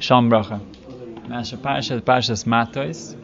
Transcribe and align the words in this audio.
Шалом 0.00 0.28
Броха. 0.28 0.60
Наша 1.26 1.56
Паша 1.56 1.94
это 1.94 2.04
Паша 2.04 2.36
с 2.36 2.46
Матойс. 2.46 3.16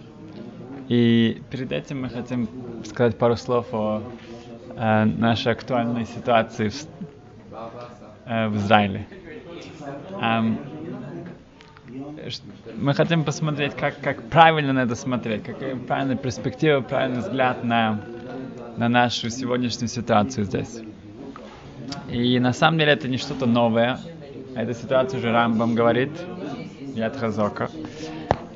И 0.89 1.41
перед 1.51 1.71
этим 1.71 2.03
мы 2.03 2.09
хотим 2.09 2.49
сказать 2.85 3.17
пару 3.17 3.37
слов 3.37 3.67
о 3.73 4.03
э, 4.77 5.05
нашей 5.05 5.53
актуальной 5.53 6.05
ситуации 6.05 6.69
в, 6.69 6.87
э, 8.27 8.49
в 8.49 8.57
Израиле. 8.57 9.07
Эм, 10.21 10.59
мы 12.77 12.93
хотим 12.93 13.25
посмотреть, 13.25 13.75
как, 13.75 14.01
как 14.01 14.23
правильно 14.25 14.73
на 14.73 14.83
это 14.83 14.97
смотреть, 14.97 15.45
какая 15.45 15.77
правильная 15.77 16.17
перспектива, 16.17 16.81
правильный 16.81 17.21
взгляд 17.21 17.63
на, 17.63 18.01
на 18.77 18.89
нашу 18.89 19.31
сегодняшнюю 19.31 19.89
ситуацию 19.89 20.45
здесь. 20.45 20.81
И 22.11 22.39
на 22.41 22.53
самом 22.53 22.79
деле 22.79 22.93
это 22.93 23.07
не 23.09 23.17
что-то 23.17 23.47
новое. 23.47 23.99
Эта 24.57 24.75
ситуация 24.75 25.19
уже 25.19 25.33
Рамбам 25.33 25.75
говорит, 25.75 26.11
Яд 26.95 27.17
Хазока. 27.17 27.71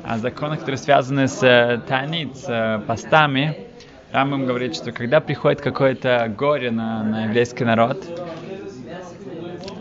А 0.04 0.18
законы, 0.18 0.56
которые 0.56 0.78
связаны 0.78 1.26
с 1.26 1.42
э, 1.42 1.80
тайнит, 1.86 2.36
с 2.36 2.44
э, 2.48 2.78
постами, 2.86 3.66
Рамбам 4.12 4.46
говорит, 4.46 4.76
что 4.76 4.92
когда 4.92 5.20
приходит 5.20 5.60
какое-то 5.60 6.32
горе 6.34 6.70
на, 6.70 7.02
на 7.02 7.24
еврейский 7.24 7.64
народ, 7.64 7.98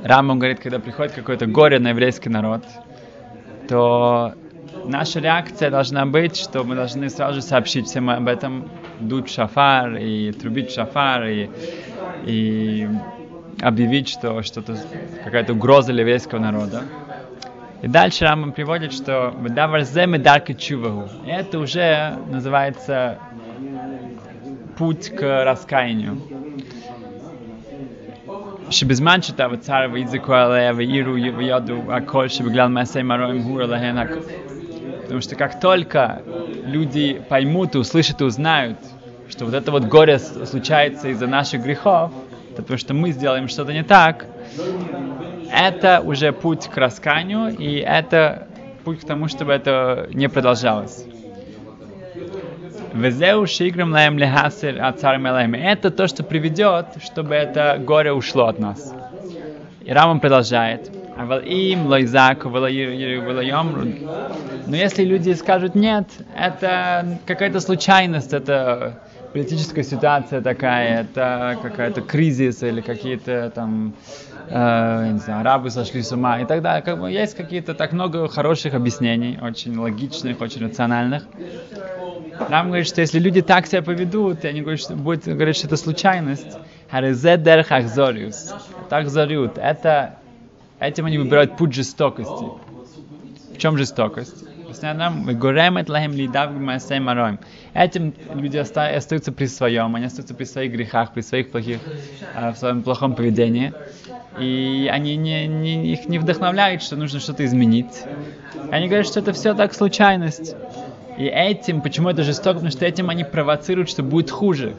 Рамбам 0.04 0.40
говорит, 0.40 0.60
когда 0.60 0.80
приходит 0.80 1.14
какое-то 1.14 1.46
горе 1.46 1.78
на 1.78 1.90
еврейский 1.90 2.30
народ, 2.30 2.64
то 3.70 4.34
наша 4.86 5.20
реакция 5.20 5.70
должна 5.70 6.08
быть, 6.08 6.36
что 6.36 6.64
мы 6.64 6.76
должны 6.76 7.10
сразу 7.10 7.36
же 7.36 7.42
сообщить 7.44 7.86
всем 7.86 8.10
об 8.10 8.28
этом, 8.28 8.70
дуть 9.00 9.30
шафар 9.30 9.98
и 9.98 10.32
трубить 10.32 10.72
шафар 10.72 11.26
и, 11.26 11.50
и 12.26 12.90
объявить, 13.62 14.10
что 14.10 14.42
что-то 14.42 14.78
какая-то 15.24 15.54
угроза 15.54 15.94
для 15.94 16.02
еврейского 16.02 16.40
народа. 16.40 16.84
И 17.83 17.89
дальше 17.89 18.25
Рамбам 18.25 18.53
приводит, 18.53 18.93
что 18.93 19.35
«Даварземе 19.49 20.19
дарки 20.19 20.53
чуваху». 20.53 21.09
Это 21.27 21.59
уже 21.59 22.17
называется 22.31 23.19
путь 24.77 25.11
к 25.11 25.45
раскаянию. 25.45 26.19
שבזמן 28.71 29.23
שאתה 29.23 29.49
בצער 29.49 29.87
ויזיקו 29.93 30.35
עליה 30.35 30.73
ויראו 30.77 31.13
ויודו 31.37 31.93
הכל 31.93 32.29
שבגלל 32.29 32.69
מעשי 32.69 33.03
מרואים 33.03 33.43
הוא 33.43 33.63
להן 33.63 33.99
הכל. 33.99 34.21
Потому 35.03 35.21
что 35.21 35.37
как 35.37 35.61
только 35.61 36.23
люди 36.65 37.21
поймут 37.29 37.75
и 37.75 37.79
услышат 37.79 38.23
и 38.23 38.25
узнают, 38.25 38.79
что 39.29 39.45
вот 39.45 39.53
это 39.53 39.71
вот 39.71 39.85
горе 39.85 40.19
случается 40.19 41.09
из-за 41.09 41.27
наших 41.27 41.63
грехов, 41.63 42.13
потому 42.57 42.79
что 42.79 42.95
мы 42.95 43.13
сделаем 43.13 43.49
что-то 43.49 43.75
не 43.75 43.83
так, 43.83 44.25
это 45.52 46.02
уже 46.02 46.32
путь 46.32 46.68
к 46.68 46.78
расканию, 46.78 47.56
и 47.58 47.78
это 47.78 48.48
путь 48.84 49.02
к 49.02 49.06
тому, 49.06 49.28
чтобы 49.28 49.54
это 49.54 50.08
не 50.14 50.30
продолжалось. 50.30 51.06
Это 55.58 55.92
то, 55.92 56.08
что 56.08 56.24
приведет, 56.24 56.86
чтобы 57.04 57.36
это 57.36 57.78
горе 57.80 58.12
ушло 58.12 58.46
от 58.46 58.60
нас. 58.60 58.94
И 59.82 59.92
Рамам 59.92 60.20
продолжает. 60.20 60.92
Но 64.68 64.76
если 64.76 65.04
люди 65.04 65.34
скажут 65.34 65.76
нет, 65.76 66.08
это 66.36 67.20
какая-то 67.26 67.60
случайность, 67.60 68.34
это 68.34 69.00
политическая 69.34 69.84
ситуация 69.84 70.42
такая, 70.42 71.02
это 71.02 71.58
какая-то 71.62 72.02
кризис 72.02 72.64
или 72.64 72.82
какие-то 72.82 73.52
там, 73.54 73.94
э, 74.50 75.12
не 75.12 75.20
знаю, 75.20 75.42
арабы 75.42 75.70
сошли 75.70 76.02
с 76.02 76.12
ума 76.12 76.40
и 76.40 76.46
так 76.46 76.62
далее. 76.62 76.82
Как 76.82 77.00
бы 77.00 77.12
есть 77.12 77.36
какие-то 77.36 77.74
так 77.74 77.92
много 77.92 78.28
хороших 78.28 78.74
объяснений, 78.74 79.38
очень 79.42 79.78
логичных, 79.78 80.42
очень 80.42 80.64
рациональных. 80.66 81.24
Нам 82.50 82.68
говорит, 82.68 82.88
что 82.88 83.02
если 83.02 83.20
люди 83.20 83.42
так 83.42 83.68
себя 83.68 83.82
поведут, 83.82 84.46
и 84.46 84.48
они 84.48 84.62
говорят, 84.62 84.80
что, 84.80 84.96
будут 84.96 85.26
говорить, 85.26 85.58
что 85.58 85.68
это 85.68 85.78
случайность, 85.78 86.58
харизедер 86.90 87.64
хахзориус, 87.64 88.54
это, 88.90 90.16
этим 90.80 91.06
они 91.06 91.18
выбирают 91.18 91.58
путь 91.58 91.74
жестокости. 91.74 92.46
В 93.54 93.58
чем 93.58 93.78
жестокость? 93.78 94.46
Этим 97.74 98.14
люди 98.34 98.58
остаются 98.58 99.32
при 99.32 99.46
своем, 99.46 99.96
они 99.96 100.06
остаются 100.06 100.34
при 100.34 100.46
своих 100.46 100.72
грехах, 100.72 101.14
при 101.14 101.22
своих 101.22 101.52
плохих, 101.52 101.80
э, 102.36 102.52
в 102.52 102.58
своем 102.58 102.84
плохом 102.84 103.16
поведении. 103.16 103.74
И 104.40 104.90
они 104.92 105.16
не, 105.16 105.48
не, 105.48 105.94
их 105.94 106.08
не 106.08 106.20
вдохновляют, 106.20 106.84
что 106.84 106.96
нужно 106.96 107.20
что-то 107.20 107.44
изменить. 107.46 108.04
Они 108.72 108.88
говорят, 108.88 109.08
что 109.08 109.20
это 109.20 109.34
все 109.34 109.54
так 109.54 109.74
случайность. 109.74 110.56
И 111.18 111.26
этим, 111.26 111.82
почему 111.82 112.10
это 112.10 112.22
жестоко, 112.22 112.56
потому 112.56 112.72
что 112.72 112.86
этим 112.86 113.10
они 113.10 113.24
провоцируют, 113.24 113.90
что 113.90 114.04
будет 114.04 114.30
хуже. 114.30 114.76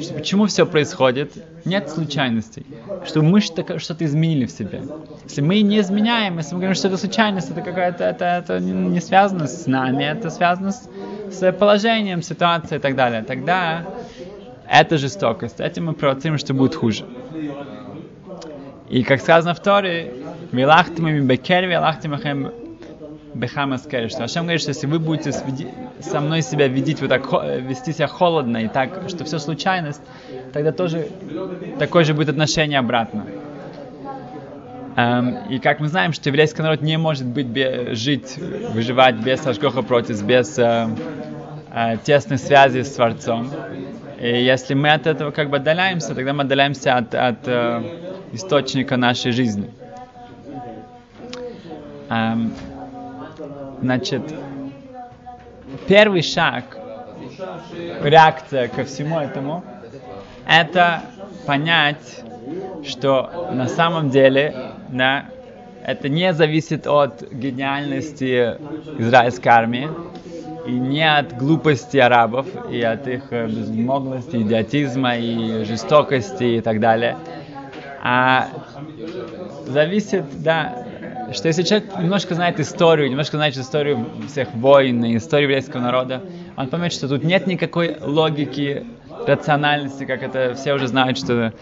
Что, 0.00 0.14
почему 0.14 0.46
все 0.46 0.66
происходит? 0.66 1.32
Нет 1.64 1.88
случайностей. 1.88 2.66
Что 3.06 3.22
мы 3.22 3.40
что-то, 3.40 4.04
изменили 4.04 4.46
в 4.46 4.50
себе. 4.50 4.82
Если 5.22 5.42
мы 5.42 5.60
не 5.60 5.78
изменяем, 5.78 6.38
если 6.38 6.54
мы 6.54 6.60
говорим, 6.60 6.74
что 6.74 6.88
это 6.88 6.96
случайность, 6.96 7.50
это 7.50 7.60
какая-то, 7.60 8.02
это, 8.02 8.24
это 8.24 8.58
не 8.58 9.00
связано 9.00 9.46
с 9.46 9.66
нами, 9.66 10.02
это 10.02 10.28
связано 10.28 10.72
с, 10.72 10.88
с 11.30 11.52
положением, 11.52 12.20
ситуацией 12.22 12.78
и 12.78 12.82
так 12.82 12.96
далее. 12.96 13.22
Тогда 13.22 13.86
это 14.68 14.98
жестокость. 14.98 15.60
Этим 15.60 15.86
мы 15.86 15.92
провоцируем, 15.92 16.38
что 16.38 16.52
будет 16.52 16.74
хуже. 16.74 17.04
И 18.88 19.04
как 19.04 19.20
сказано 19.20 19.54
в 19.54 19.60
Торе, 19.60 20.14
«Вилахтимами 20.50 21.20
бекерви, 21.20 21.74
алахтимахем 21.74 22.50
Бехамаскер, 23.34 24.08
что 24.10 24.24
Ашем 24.24 24.44
говорит, 24.44 24.60
что 24.60 24.70
если 24.70 24.86
вы 24.86 24.98
будете 24.98 25.32
со 25.32 26.20
мной 26.20 26.42
себя 26.42 26.68
видеть 26.68 27.00
вот 27.00 27.10
так, 27.10 27.24
вести 27.62 27.92
себя 27.92 28.06
холодно 28.06 28.58
и 28.58 28.68
так, 28.68 29.08
что 29.08 29.24
все 29.24 29.38
случайность, 29.38 30.00
тогда 30.52 30.72
тоже 30.72 31.08
такое 31.78 32.04
же 32.04 32.14
будет 32.14 32.28
отношение 32.28 32.78
обратно. 32.78 33.26
Um, 34.96 35.48
и 35.48 35.58
как 35.58 35.80
мы 35.80 35.88
знаем, 35.88 36.12
что 36.12 36.28
еврейский 36.28 36.62
народ 36.62 36.80
не 36.80 36.96
может 36.98 37.26
быть, 37.26 37.46
бе, 37.46 37.96
жить, 37.96 38.38
выживать 38.38 39.16
без 39.16 39.44
Ашгоха 39.44 39.82
против, 39.82 40.22
без 40.22 40.56
uh, 40.56 40.88
uh, 41.74 41.98
тесной 42.04 42.38
связи 42.38 42.82
с 42.82 42.92
Творцом. 42.92 43.50
И 44.20 44.44
если 44.44 44.74
мы 44.74 44.90
от 44.90 45.08
этого 45.08 45.32
как 45.32 45.50
бы 45.50 45.56
отдаляемся, 45.56 46.14
тогда 46.14 46.32
мы 46.32 46.44
отдаляемся 46.44 46.96
от, 46.96 47.12
от 47.12 47.48
uh, 47.48 47.84
источника 48.32 48.96
нашей 48.96 49.32
жизни. 49.32 49.68
Um, 52.08 52.52
Значит, 53.82 54.22
первый 55.86 56.22
шаг, 56.22 56.64
реакция 58.02 58.68
ко 58.68 58.84
всему 58.84 59.18
этому, 59.18 59.64
это 60.46 61.02
понять, 61.46 62.22
что 62.84 63.48
на 63.52 63.68
самом 63.68 64.10
деле 64.10 64.54
да, 64.88 65.26
это 65.84 66.08
не 66.08 66.32
зависит 66.32 66.86
от 66.86 67.22
гениальности 67.30 68.56
израильской 68.98 69.52
армии, 69.52 69.88
и 70.66 70.72
не 70.72 71.04
от 71.04 71.36
глупости 71.36 71.98
арабов, 71.98 72.46
и 72.70 72.80
от 72.80 73.06
их 73.06 73.24
э, 73.30 73.46
безмоглости, 73.46 74.36
идиотизма, 74.36 75.18
и 75.18 75.64
жестокости 75.64 76.44
и 76.44 76.60
так 76.62 76.80
далее, 76.80 77.18
а 78.02 78.48
зависит, 79.66 80.24
да, 80.42 80.83
что 81.32 81.48
если 81.48 81.62
человек 81.62 81.98
немножко 81.98 82.34
знает 82.34 82.60
историю, 82.60 83.08
немножко 83.08 83.36
знает 83.36 83.56
историю 83.56 84.06
всех 84.28 84.52
войн 84.54 85.04
и 85.04 85.16
историю 85.16 85.48
еврейского 85.48 85.80
народа, 85.80 86.22
он 86.56 86.68
поймет, 86.68 86.92
что 86.92 87.08
тут 87.08 87.24
нет 87.24 87.46
никакой 87.46 87.96
логики, 88.00 88.86
рациональности, 89.26 90.04
как 90.04 90.22
это 90.22 90.54
все 90.54 90.74
уже 90.74 90.86
знают, 90.88 91.18
что 91.18 91.52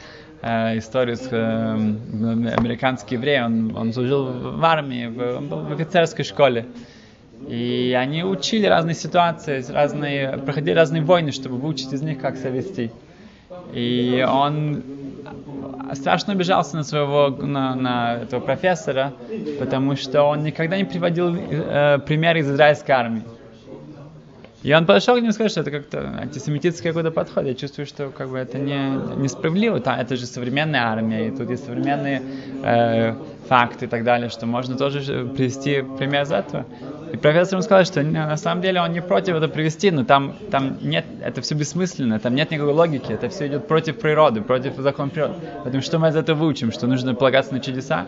э, 0.43 0.79
историю 0.79 1.17
с 1.17 1.29
э, 1.31 1.75
американский 2.57 3.15
еврей, 3.17 3.43
он, 3.43 3.77
он 3.77 3.93
служил 3.93 4.27
в 4.57 4.65
армии, 4.65 5.07
в, 5.07 5.69
в 5.69 5.73
офицерской 5.73 6.25
школе. 6.25 6.67
И 7.49 7.97
они 7.99 8.23
учили 8.23 8.67
разные 8.67 8.95
ситуации, 8.95 9.65
разные, 9.69 10.39
проходили 10.39 10.75
разные 10.75 11.03
войны, 11.03 11.33
чтобы 11.33 11.57
выучить 11.57 11.93
из 11.93 12.03
них, 12.03 12.21
как 12.21 12.37
себя 12.37 12.51
вести. 12.51 12.93
И 13.73 14.25
он 14.29 14.83
страшно 15.95 16.33
обижался 16.33 16.77
на 16.77 16.85
своего, 16.85 17.29
на, 17.29 17.75
на 17.75 18.15
этого 18.23 18.41
профессора, 18.41 19.13
потому 19.59 19.97
что 19.97 20.23
он 20.23 20.43
никогда 20.43 20.77
не 20.77 20.85
приводил 20.85 21.35
э, 21.35 21.99
пример 22.07 22.37
из 22.37 22.51
израильской 22.51 22.95
армии. 22.95 23.23
И 24.63 24.73
он 24.73 24.87
подошел 24.87 25.17
к 25.17 25.19
нему 25.19 25.31
и 25.31 25.33
сказал, 25.33 25.49
что 25.51 25.61
это 25.63 25.73
как-то 25.73 25.99
антисемитический 26.21 26.91
какой-то 26.91 27.11
подход. 27.11 27.47
Я 27.47 27.55
чувствую, 27.55 27.85
что 27.85 28.11
как 28.11 28.31
бы 28.31 28.39
это 28.39 28.59
не, 28.59 28.91
несправедливо. 29.21 29.81
Там, 29.81 29.99
это 29.99 30.15
же 30.17 30.25
современная 30.25 30.83
армия, 30.83 31.29
и 31.29 31.31
тут 31.33 31.51
есть 31.51 31.65
современные 31.65 32.23
э, 32.63 33.15
факты 33.49 33.87
и 33.87 33.89
так 33.89 34.05
далее, 34.05 34.29
что 34.31 34.47
можно 34.47 34.77
тоже 34.77 35.27
привести 35.27 35.83
пример 35.99 36.23
из 36.23 36.33
этого. 36.33 36.65
И 37.13 37.17
профессор 37.19 37.55
ему 37.55 37.63
сказал, 37.63 37.85
что 37.85 38.03
на 38.03 38.37
самом 38.39 38.63
деле 38.63 38.81
он 38.81 38.93
не 38.93 39.03
против 39.03 39.35
это 39.35 39.47
привести, 39.47 39.91
но 39.91 40.05
там, 40.05 40.35
там 40.51 40.79
нет, 40.81 41.05
это 41.23 41.43
все 41.43 41.55
бессмысленно, 41.55 42.19
там 42.19 42.35
нет 42.35 42.51
никакой 42.51 42.73
логики, 42.73 43.13
это 43.13 43.29
все 43.29 43.49
идет 43.49 43.69
против 43.69 43.99
природы, 43.99 44.41
против 44.41 44.77
закона 44.79 45.11
природы. 45.11 45.35
Поэтому 45.63 45.83
что 45.83 45.99
мы 45.99 46.09
из 46.09 46.17
этого 46.17 46.39
выучим? 46.39 46.73
Что 46.73 46.87
нужно 46.87 47.15
полагаться 47.15 47.53
на 47.53 47.61
чудеса? 47.61 48.07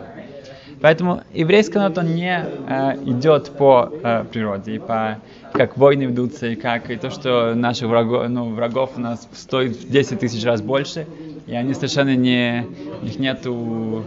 Поэтому 0.81 1.21
еврейский 1.33 1.77
народ, 1.77 1.99
он 1.99 2.15
не 2.15 2.45
э, 2.67 2.95
идет 3.05 3.51
по 3.51 3.91
э, 4.03 4.25
природе, 4.25 4.75
и 4.75 4.79
по, 4.79 5.19
как 5.53 5.77
войны 5.77 6.03
ведутся, 6.03 6.47
и 6.47 6.55
как 6.55 6.89
и 6.89 6.95
то, 6.97 7.11
что 7.11 7.53
наших 7.53 7.87
врагов, 7.87 8.27
ну, 8.27 8.53
врагов 8.53 8.93
у 8.97 8.99
нас 8.99 9.27
стоит 9.33 9.77
в 9.77 9.89
10 9.89 10.19
тысяч 10.19 10.43
раз 10.43 10.61
больше, 10.61 11.07
и 11.45 11.53
они 11.53 11.75
совершенно 11.75 12.15
не, 12.15 12.65
у 13.01 13.05
них 13.05 13.19
нету 13.19 14.03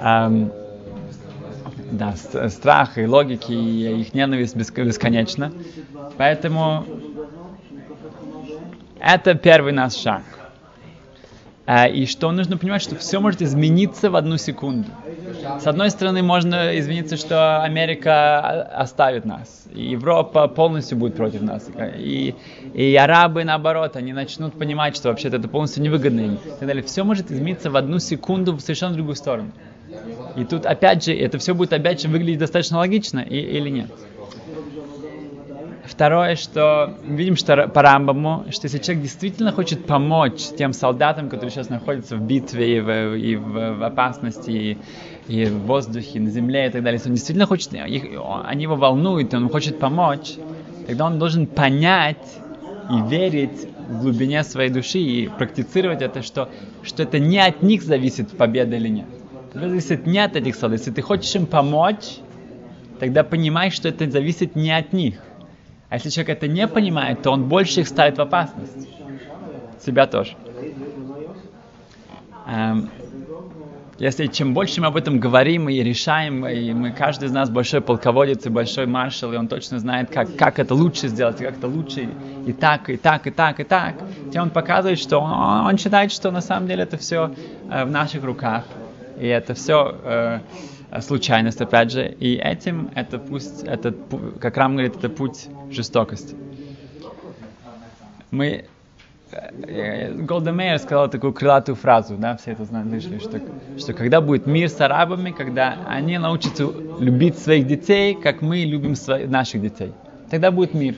эм, 0.00 0.52
да, 1.90 2.14
страха 2.48 3.02
и 3.02 3.06
логики, 3.06 3.52
и 3.52 4.00
их 4.00 4.14
ненависть 4.14 4.56
бесконечна. 4.56 5.52
Поэтому 6.16 6.84
это 9.00 9.34
первый 9.34 9.72
наш 9.72 9.94
шаг. 9.94 10.22
А, 11.70 11.86
и 11.86 12.06
что 12.06 12.32
нужно 12.32 12.56
понимать, 12.56 12.80
что 12.80 12.96
все 12.96 13.20
может 13.20 13.42
измениться 13.42 14.10
в 14.10 14.16
одну 14.16 14.38
секунду. 14.38 14.88
С 15.60 15.66
одной 15.66 15.90
стороны, 15.90 16.22
можно 16.22 16.78
извиниться, 16.78 17.18
что 17.18 17.62
Америка 17.62 18.62
оставит 18.62 19.26
нас, 19.26 19.66
и 19.74 19.90
Европа 19.90 20.48
полностью 20.48 20.96
будет 20.96 21.14
против 21.14 21.42
нас, 21.42 21.68
и, 21.98 22.34
и 22.72 22.96
арабы, 22.96 23.44
наоборот, 23.44 23.96
они 23.96 24.14
начнут 24.14 24.54
понимать, 24.54 24.96
что 24.96 25.10
вообще-то 25.10 25.36
это 25.36 25.46
полностью 25.46 25.82
невыгодно 25.82 26.20
им, 26.20 26.34
и 26.36 26.50
так 26.58 26.66
далее. 26.66 26.82
Все 26.82 27.04
может 27.04 27.30
измениться 27.30 27.70
в 27.70 27.76
одну 27.76 27.98
секунду 27.98 28.54
в 28.54 28.60
совершенно 28.60 28.94
другую 28.94 29.16
сторону. 29.16 29.52
И 30.36 30.44
тут, 30.44 30.66
опять 30.66 31.04
же, 31.04 31.14
это 31.14 31.38
все 31.38 31.54
будет, 31.54 31.72
опять 31.72 32.02
же, 32.02 32.08
выглядеть 32.08 32.38
достаточно 32.38 32.78
логично, 32.78 33.20
и, 33.20 33.36
или 33.36 33.70
нет. 33.70 33.90
Второе, 35.84 36.36
что 36.36 36.94
видим, 37.02 37.34
что 37.34 37.66
по 37.66 37.82
Рамбаму, 37.82 38.44
что 38.50 38.66
если 38.66 38.78
человек 38.78 39.02
действительно 39.02 39.52
хочет 39.52 39.86
помочь 39.86 40.42
тем 40.56 40.74
солдатам, 40.74 41.30
которые 41.30 41.50
сейчас 41.50 41.70
находятся 41.70 42.16
в 42.16 42.20
битве 42.20 42.76
и 42.76 42.80
в, 42.80 43.16
и 43.16 43.36
в, 43.36 43.78
в 43.78 43.82
опасности, 43.82 44.50
и, 44.50 44.78
и 45.28 45.46
в 45.46 45.62
воздухе, 45.62 46.20
на 46.20 46.30
земле 46.30 46.66
и 46.66 46.70
так 46.70 46.82
далее, 46.82 46.98
если 46.98 47.08
он 47.08 47.14
действительно 47.14 47.46
хочет, 47.46 47.72
их, 47.72 48.04
они 48.44 48.64
его 48.64 48.76
волнуют, 48.76 49.32
и 49.32 49.36
он 49.36 49.48
хочет 49.48 49.78
помочь, 49.78 50.34
тогда 50.86 51.06
он 51.06 51.18
должен 51.18 51.46
понять 51.46 52.36
и 52.90 53.08
верить 53.08 53.66
в 53.88 54.02
глубине 54.02 54.44
своей 54.44 54.70
души 54.70 54.98
и 54.98 55.28
практицировать 55.28 56.02
это, 56.02 56.22
что, 56.22 56.50
что 56.82 57.02
это 57.02 57.18
не 57.18 57.38
от 57.38 57.62
них 57.62 57.82
зависит, 57.82 58.36
победа 58.36 58.76
или 58.76 58.88
нет. 58.88 59.06
Зависит 59.54 60.06
не 60.06 60.18
от 60.18 60.36
этих 60.36 60.54
солдат. 60.54 60.80
Если 60.80 60.90
ты 60.90 61.02
хочешь 61.02 61.34
им 61.34 61.46
помочь, 61.46 62.18
тогда 62.98 63.24
понимай, 63.24 63.70
что 63.70 63.88
это 63.88 64.10
зависит 64.10 64.56
не 64.56 64.70
от 64.70 64.92
них. 64.92 65.20
А 65.88 65.94
если 65.94 66.10
человек 66.10 66.36
это 66.36 66.48
не 66.48 66.68
понимает, 66.68 67.22
то 67.22 67.30
он 67.30 67.48
больше 67.48 67.80
их 67.80 67.88
ставит 67.88 68.18
в 68.18 68.20
опасность. 68.20 68.88
Себя 69.84 70.06
тоже. 70.06 70.34
Эм, 72.46 72.90
если 73.98 74.26
чем 74.26 74.54
больше 74.54 74.80
мы 74.80 74.88
об 74.88 74.96
этом 74.96 75.18
говорим 75.18 75.68
и 75.68 75.82
решаем, 75.82 76.46
и 76.46 76.72
мы, 76.72 76.92
каждый 76.92 77.24
из 77.26 77.32
нас 77.32 77.50
большой 77.50 77.80
полководец 77.80 78.46
и 78.46 78.48
большой 78.48 78.86
маршал, 78.86 79.32
и 79.32 79.36
он 79.36 79.48
точно 79.48 79.78
знает, 79.80 80.10
как, 80.10 80.36
как 80.36 80.58
это 80.58 80.74
лучше 80.74 81.08
сделать, 81.08 81.38
как 81.38 81.56
это 81.56 81.66
лучше 81.66 82.08
и 82.46 82.52
так, 82.52 82.90
и 82.90 82.96
так, 82.96 83.26
и 83.26 83.30
так, 83.30 83.60
и 83.60 83.64
так, 83.64 83.96
тем 84.32 84.44
он 84.44 84.50
показывает, 84.50 84.98
что 84.98 85.18
он, 85.18 85.32
он 85.66 85.78
считает, 85.78 86.12
что 86.12 86.30
на 86.30 86.40
самом 86.40 86.68
деле 86.68 86.84
это 86.84 86.96
все 86.96 87.34
э, 87.70 87.84
в 87.84 87.90
наших 87.90 88.22
руках, 88.22 88.64
и 89.20 89.26
это 89.26 89.54
все 89.54 89.96
э, 90.04 90.40
Э, 90.90 91.00
случайность, 91.00 91.60
опять 91.60 91.92
же, 91.92 92.08
и 92.08 92.36
этим 92.36 92.90
это 92.94 93.18
пусть, 93.18 93.62
это, 93.64 93.94
как 94.40 94.56
Рам 94.56 94.72
говорит, 94.72 94.96
это 94.96 95.10
путь 95.10 95.48
жестокости. 95.70 96.34
Мы 98.30 98.64
э, 99.32 100.12
Голда 100.14 100.52
Мейер 100.52 100.78
сказала 100.78 101.08
такую 101.08 101.34
крылатую 101.34 101.76
фразу, 101.76 102.16
да, 102.16 102.36
все 102.36 102.52
это 102.52 102.64
слышали, 102.64 103.18
что, 103.18 103.40
что 103.78 103.92
когда 103.92 104.20
будет 104.22 104.46
мир 104.46 104.70
с 104.70 104.80
арабами, 104.80 105.30
когда 105.30 105.76
они 105.86 106.16
научатся 106.16 106.64
любить 106.98 107.38
своих 107.38 107.66
детей, 107.66 108.14
как 108.14 108.40
мы 108.40 108.60
любим 108.60 108.94
своих, 108.94 109.28
наших 109.28 109.60
детей, 109.60 109.92
тогда 110.30 110.50
будет 110.50 110.72
мир. 110.72 110.94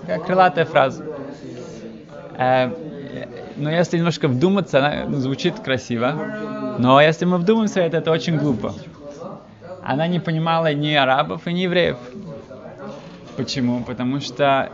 Такая 0.00 0.18
крылатая 0.18 0.64
фраза. 0.64 1.04
Э, 2.36 2.70
но 3.56 3.70
если 3.70 3.96
немножко 3.96 4.28
вдуматься, 4.28 4.78
она 4.78 5.18
звучит 5.18 5.60
красиво, 5.60 6.76
но 6.78 7.00
если 7.00 7.24
мы 7.24 7.38
вдумаемся, 7.38 7.80
это, 7.80 7.98
это 7.98 8.10
очень 8.10 8.36
глупо 8.36 8.74
она 9.86 10.08
не 10.08 10.18
понимала 10.18 10.74
ни 10.74 10.92
арабов 10.92 11.46
ни 11.46 11.60
евреев. 11.60 11.96
Почему? 13.36 13.84
Потому 13.84 14.20
что 14.20 14.70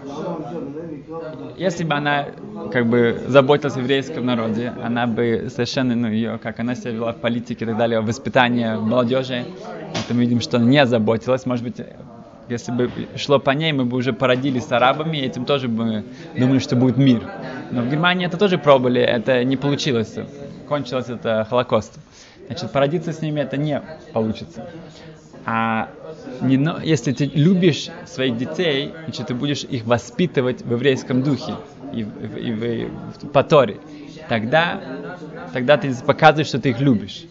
если 1.59 1.85
бы 1.85 1.95
она 1.95 2.27
как 2.73 2.87
бы 2.87 3.21
заботилась 3.27 3.77
о 3.77 3.81
еврейском 3.81 4.25
народе, 4.25 4.73
она 4.83 5.07
бы 5.07 5.49
совершенно, 5.51 5.97
ну, 5.97 6.09
ее, 6.09 6.39
как 6.39 6.61
она 6.61 6.75
себя 6.77 6.93
вела 6.93 7.13
в 7.13 7.17
политике 7.17 7.65
и 7.65 7.69
так 7.69 7.77
далее, 7.77 8.01
воспитание 8.01 8.79
молодежи, 8.79 9.45
это 10.05 10.15
мы 10.15 10.21
видим, 10.21 10.41
что 10.41 10.59
она 10.59 10.67
не 10.67 10.87
заботилась. 10.87 11.45
Может 11.45 11.65
быть, 11.65 11.77
если 12.49 12.73
бы 12.73 12.91
шло 13.17 13.39
по 13.39 13.51
ней, 13.51 13.73
мы 13.73 13.85
бы 13.85 13.97
уже 13.97 14.13
породились 14.13 14.67
с 14.67 14.73
арабами, 14.73 15.19
и 15.19 15.27
этим 15.27 15.45
тоже 15.45 15.69
бы 15.69 16.05
думали, 16.39 16.61
что 16.61 16.77
будет 16.77 16.97
мир. 16.97 17.23
Но 17.73 17.83
в 17.83 17.89
Германии 17.89 18.27
это 18.27 18.37
тоже 18.37 18.59
пробовали, 18.59 19.01
это 19.01 19.43
не 19.45 19.57
получилось. 19.57 20.15
Кончилось 20.69 21.09
это 21.09 21.47
Холокостом. 21.49 22.03
Значит, 22.47 22.71
породиться 22.71 23.13
с 23.13 23.23
ними 23.23 23.41
это 23.41 23.57
не 23.57 23.81
получится. 24.13 24.69
А 25.47 25.89
не, 26.41 26.57
но, 26.57 26.79
если 26.83 27.13
ты 27.13 27.25
любишь 27.25 27.89
своих 28.07 28.37
детей, 28.37 28.93
значит, 29.05 29.29
ты 29.29 29.35
будешь 29.35 29.65
их 29.65 29.85
воспитывать 29.87 30.63
в 30.63 30.71
еврейском 30.71 31.23
духе 31.23 31.55
и, 31.93 32.05
в, 32.05 32.37
и, 32.37 32.51
и 32.51 32.85
в, 32.85 33.29
по. 33.33 33.43
Тогда, 34.29 34.81
тогда 35.53 35.77
ты 35.79 35.95
показываешь, 35.95 36.49
что 36.49 36.61
ты 36.61 36.71
их 36.71 36.81
любишь. 36.81 37.25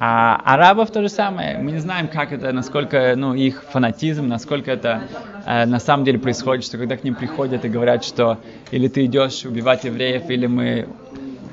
А 0.00 0.40
арабов 0.44 0.90
то 0.90 1.00
же 1.02 1.08
самое. 1.08 1.58
Мы 1.58 1.72
не 1.72 1.78
знаем, 1.78 2.08
как 2.08 2.32
это, 2.32 2.52
насколько 2.52 3.14
ну, 3.16 3.34
их 3.34 3.64
фанатизм, 3.64 4.28
насколько 4.28 4.70
это 4.70 5.02
э, 5.48 5.66
на 5.66 5.80
самом 5.80 6.04
деле 6.04 6.18
происходит, 6.18 6.64
что 6.64 6.78
когда 6.78 6.96
к 6.96 7.04
ним 7.04 7.14
приходят 7.14 7.64
и 7.64 7.68
говорят, 7.68 8.04
что 8.04 8.38
или 8.70 8.88
ты 8.88 9.06
идешь 9.06 9.44
убивать 9.44 9.84
евреев, 9.84 10.28
или 10.30 10.46
мы 10.46 10.88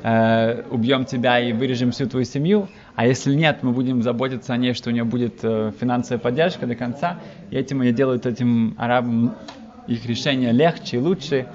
э, 0.04 0.64
убьем 0.70 1.06
тебя 1.06 1.40
и 1.40 1.54
вырежем 1.54 1.92
всю 1.92 2.08
твою 2.08 2.26
семью, 2.26 2.68
а 2.96 3.08
если 3.08 3.34
нет, 3.34 3.64
мы 3.64 3.72
будем 3.72 4.04
заботиться 4.04 4.54
о 4.54 4.58
ней, 4.58 4.74
что 4.74 4.90
у 4.90 4.94
нее 4.94 5.04
будет 5.04 5.40
э, 5.44 5.72
финансовая 5.80 6.20
поддержка 6.20 6.68
до 6.68 6.76
конца, 6.76 7.20
и 7.52 7.58
этим 7.58 7.82
они 7.82 7.92
делают 7.92 8.26
этим 8.26 8.76
арабам 8.78 9.36
их 9.88 10.06
решение 10.06 10.52
легче 10.52 10.98
и 10.98 11.00
лучше 11.00 11.48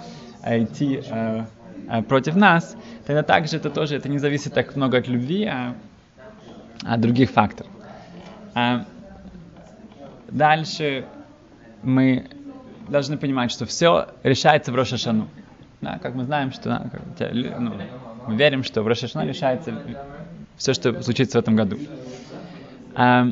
э, 0.42 0.64
идти 0.64 1.00
э, 1.08 1.44
э, 1.88 2.02
против 2.02 2.36
нас, 2.36 2.76
тогда 3.06 3.22
также 3.22 3.56
это 3.56 3.70
тоже 3.70 3.96
это 3.96 4.08
не 4.08 4.18
зависит 4.18 4.54
так 4.54 4.76
много 4.76 4.98
от 4.98 5.08
любви, 5.08 5.44
а 5.44 5.74
от 6.82 7.00
других 7.00 7.30
факторов. 7.30 7.70
Дальше 10.28 11.04
мы 11.82 12.26
должны 12.90 13.16
понимать, 13.16 13.50
что 13.50 13.66
все 13.66 14.08
решается 14.22 14.72
в 14.72 14.74
Рошашану. 14.74 15.28
Да, 15.80 15.98
как 16.02 16.14
мы 16.14 16.24
знаем, 16.24 16.52
что 16.52 16.90
ну, 17.32 17.72
мы 18.26 18.36
верим, 18.36 18.64
что 18.64 18.82
в 18.82 18.88
Рошашана 18.88 19.26
решается 19.26 19.74
все, 20.56 20.74
что 20.74 21.02
случится 21.02 21.38
в 21.38 21.40
этом 21.40 21.56
году. 21.56 21.78
А, 22.94 23.28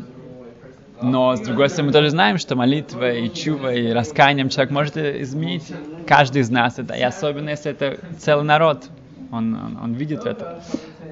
но, 1.02 1.36
с 1.36 1.40
другой 1.40 1.68
стороны, 1.68 1.88
мы 1.88 1.92
тоже 1.92 2.10
знаем, 2.10 2.38
что 2.38 2.56
молитва 2.56 3.12
и 3.12 3.32
чува, 3.32 3.72
и 3.72 3.92
раскаянием 3.92 4.48
человек 4.48 4.72
может 4.72 4.96
изменить 4.96 5.72
каждый 6.06 6.42
из 6.42 6.50
нас. 6.50 6.78
Это, 6.78 6.94
и 6.94 7.02
особенно, 7.02 7.50
если 7.50 7.70
это 7.70 7.98
целый 8.18 8.44
народ. 8.44 8.88
Он, 9.30 9.54
он, 9.54 9.78
он 9.82 9.92
видит 9.92 10.24
это. 10.24 10.62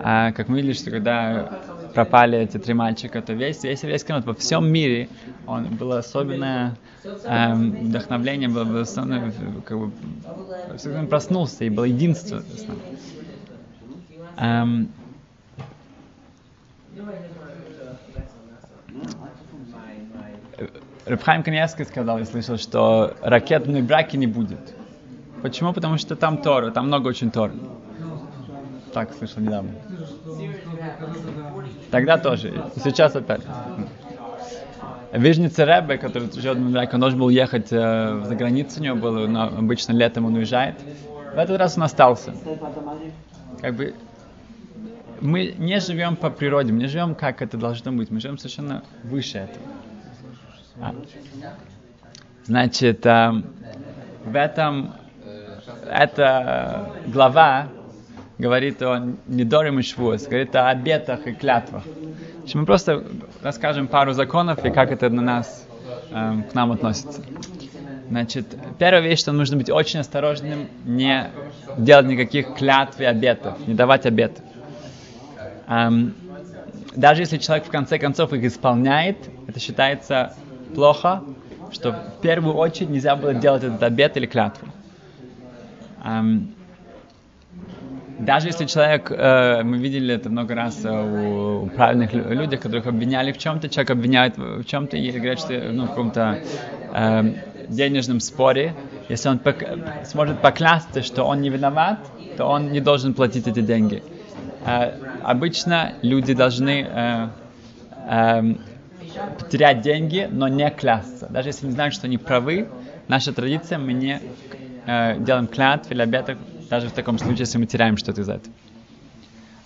А, 0.00 0.32
как 0.32 0.48
мы 0.48 0.56
видели, 0.56 0.72
что 0.72 0.90
когда 0.90 1.50
пропали 1.96 2.38
эти 2.38 2.58
три 2.58 2.74
мальчика, 2.74 3.22
то 3.22 3.32
весь, 3.32 3.64
весь 3.64 3.82
еврейский 3.82 4.12
народ 4.12 4.26
во 4.26 4.34
всем 4.34 4.70
мире, 4.70 5.08
он 5.46 5.64
было 5.64 5.98
особенное 5.98 6.76
эм, 7.24 7.70
вдохновление, 7.70 8.50
было, 8.50 8.64
было 8.64 8.82
основное, 8.82 9.32
как 9.64 9.78
бы, 9.78 9.90
проснулся, 11.08 11.64
и 11.64 11.70
было 11.70 11.84
единство. 11.84 12.42
Эм, 14.36 14.90
Рабхайм 21.06 21.42
Каневский 21.42 21.86
сказал, 21.86 22.18
я 22.18 22.26
слышал, 22.26 22.58
что 22.58 23.16
ракетной 23.22 23.80
браки 23.80 24.18
не 24.18 24.26
будет. 24.26 24.60
Почему? 25.40 25.72
Потому 25.72 25.96
что 25.96 26.14
там 26.14 26.36
Тора, 26.36 26.70
там 26.72 26.88
много 26.88 27.08
очень 27.08 27.30
Тор. 27.30 27.52
Так 28.96 29.12
слышал 29.12 29.42
недавно. 29.42 29.72
Тогда 31.90 32.16
тоже. 32.16 32.64
Сейчас 32.82 33.14
опять. 33.14 33.42
Вижница 35.12 35.64
Ребе, 35.64 35.98
который 35.98 36.32
живет 36.32 36.56
в 36.56 36.72
браке, 36.72 36.94
он 36.94 37.00
должен 37.00 37.18
был 37.18 37.28
ехать 37.28 37.70
э, 37.72 38.22
за 38.24 38.34
границу, 38.34 38.80
у 38.80 38.82
него 38.82 38.96
было, 38.96 39.26
но 39.26 39.48
обычно 39.48 39.92
летом 39.92 40.24
он 40.24 40.36
уезжает. 40.36 40.76
В 41.34 41.38
этот 41.38 41.58
раз 41.58 41.76
он 41.76 41.82
остался. 41.82 42.32
Как 43.60 43.74
бы 43.74 43.92
мы 45.20 45.54
не 45.58 45.78
живем 45.78 46.16
по 46.16 46.30
природе, 46.30 46.72
мы 46.72 46.78
не 46.78 46.86
живем, 46.86 47.14
как 47.14 47.42
это 47.42 47.58
должно 47.58 47.92
быть, 47.92 48.10
мы 48.10 48.18
живем 48.18 48.38
совершенно 48.38 48.82
выше 49.04 49.36
этого. 49.40 49.66
А. 50.80 50.94
Значит, 52.46 53.04
э, 53.04 53.42
в 54.24 54.34
этом 54.34 54.94
эта 55.86 56.92
глава 57.08 57.68
говорит 58.38 58.83
о 58.83 59.14
недорим 59.26 59.78
и 59.78 59.83
швуз, 59.83 60.26
говорит 60.26 60.55
о 60.57 60.69
обетах 60.69 61.26
и 61.26 61.33
клятвах. 61.33 61.83
Мы 62.55 62.64
просто 62.64 63.05
расскажем 63.43 63.88
пару 63.88 64.12
законов 64.12 64.64
и 64.64 64.71
как 64.71 64.93
это 64.93 65.09
на 65.11 65.23
нас, 65.23 65.66
э, 66.11 66.35
к 66.50 66.55
нам 66.55 66.73
относится. 66.73 67.23
Значит, 68.09 68.47
первая 68.78 69.02
вещь, 69.02 69.19
что 69.19 69.33
нужно 69.33 69.57
быть 69.57 69.69
очень 69.69 70.00
осторожным, 70.00 70.69
не 70.85 71.28
делать 71.76 72.07
никаких 72.07 72.55
клятв 72.55 73.00
и 73.00 73.05
обетов, 73.05 73.66
не 73.66 73.75
давать 73.75 74.07
обетов. 74.07 74.45
Эм, 75.66 76.14
даже 76.95 77.23
если 77.23 77.38
человек 77.38 77.66
в 77.66 77.71
конце 77.71 77.99
концов 77.99 78.33
их 78.33 78.45
исполняет, 78.45 79.16
это 79.49 79.59
считается 79.59 80.35
плохо, 80.75 81.25
что 81.73 81.93
в 81.93 82.21
первую 82.23 82.55
очередь 82.55 82.90
нельзя 82.90 83.16
было 83.16 83.35
делать 83.35 83.64
этот 83.64 83.83
обет 83.83 84.16
или 84.16 84.26
клятву. 84.26 84.69
Эм, 86.05 86.55
даже 88.18 88.49
если 88.49 88.64
человек, 88.66 89.11
э, 89.11 89.62
мы 89.62 89.78
видели 89.78 90.14
это 90.14 90.30
много 90.30 90.54
раз 90.54 90.85
э, 90.85 90.90
у, 90.90 91.66
правильных 91.66 92.12
людей, 92.12 92.58
которых 92.58 92.87
обвиняли 92.87 93.32
в 93.32 93.38
чем-то, 93.38 93.68
человек 93.68 93.90
обвиняет 93.90 94.38
в 94.38 94.64
чем-то 94.64 94.96
и 94.96 95.11
говорит, 95.11 95.38
что 95.38 95.52
ну, 95.73 95.85
в 95.85 95.88
каком-то 95.88 96.38
э, 96.94 97.23
денежном 97.68 98.20
споре, 98.20 98.75
если 99.08 99.28
он 99.28 99.37
пок- 99.37 100.04
сможет 100.06 100.40
поклясться, 100.40 101.02
что 101.02 101.25
он 101.25 101.40
не 101.42 101.50
виноват, 101.50 101.99
то 102.37 102.46
он 102.46 102.73
не 102.73 102.80
должен 102.80 103.12
платить 103.12 103.46
эти 103.46 103.61
деньги. 103.61 104.02
Э, 104.64 104.92
обычно 105.23 105.92
люди 106.02 106.32
должны 106.32 106.87
э, 106.88 107.28
э, 108.08 108.42
потерять 109.38 109.82
деньги, 109.82 110.28
но 110.30 110.49
не 110.49 110.70
клясться. 110.70 111.26
Даже 111.28 111.50
если 111.50 111.66
не 111.66 111.73
знают, 111.73 111.92
что 111.92 112.06
они 112.06 112.16
правы, 112.16 112.66
наша 113.08 113.32
традиция, 113.32 113.78
мы 113.78 113.92
не 113.92 114.20
э, 114.87 115.16
делаем 115.18 115.46
клятв 115.46 115.90
или 115.90 116.02
обетов, 116.02 116.38
даже 116.70 116.88
в 116.88 116.92
таком 116.92 117.18
случае, 117.18 117.40
если 117.40 117.58
мы 117.58 117.66
теряем 117.66 117.96
что-то 117.96 118.20
из 118.20 118.28
этого. 118.28 118.54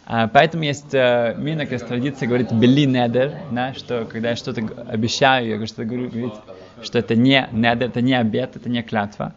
А, 0.07 0.27
поэтому 0.27 0.65
есть 0.65 0.93
э, 0.93 1.37
минок, 1.39 1.71
есть 1.71 1.87
традиция 1.87 2.27
говорит 2.27 2.53
бели 2.53 2.85
недер, 2.85 3.33
да, 3.53 3.73
что 3.75 4.07
когда 4.07 4.31
я 4.31 4.37
что-то 4.37 4.63
обещаю, 4.89 5.61
я 5.61 5.67
что-то 5.67 5.85
говорю, 5.85 6.09
говорить, 6.09 6.35
что 6.83 6.99
это 6.99 7.15
не 7.15 7.49
недер, 7.53 7.89
это 7.89 8.01
не 8.01 8.15
обет, 8.15 8.57
это 8.57 8.69
не 8.69 8.83
клятва. 8.83 9.35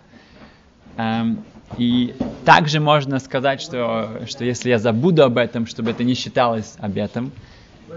Эм, 0.97 1.45
и 1.77 2.15
также 2.43 2.79
можно 2.79 3.19
сказать, 3.19 3.61
что, 3.61 4.21
что 4.27 4.43
если 4.45 4.69
я 4.69 4.79
забуду 4.79 5.23
об 5.23 5.37
этом, 5.37 5.67
чтобы 5.67 5.91
это 5.91 6.03
не 6.03 6.15
считалось 6.15 6.75
обетом, 6.79 7.31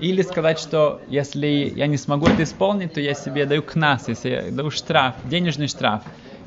или 0.00 0.22
сказать, 0.22 0.58
что 0.58 1.00
если 1.08 1.72
я 1.74 1.86
не 1.86 1.96
смогу 1.96 2.26
это 2.26 2.42
исполнить, 2.42 2.92
то 2.92 3.00
я 3.00 3.14
себе 3.14 3.46
даю 3.46 3.62
кнас, 3.62 4.08
если 4.08 4.28
я 4.28 4.42
даю 4.50 4.70
штраф, 4.70 5.14
денежный 5.24 5.68
штраф. 5.68 6.02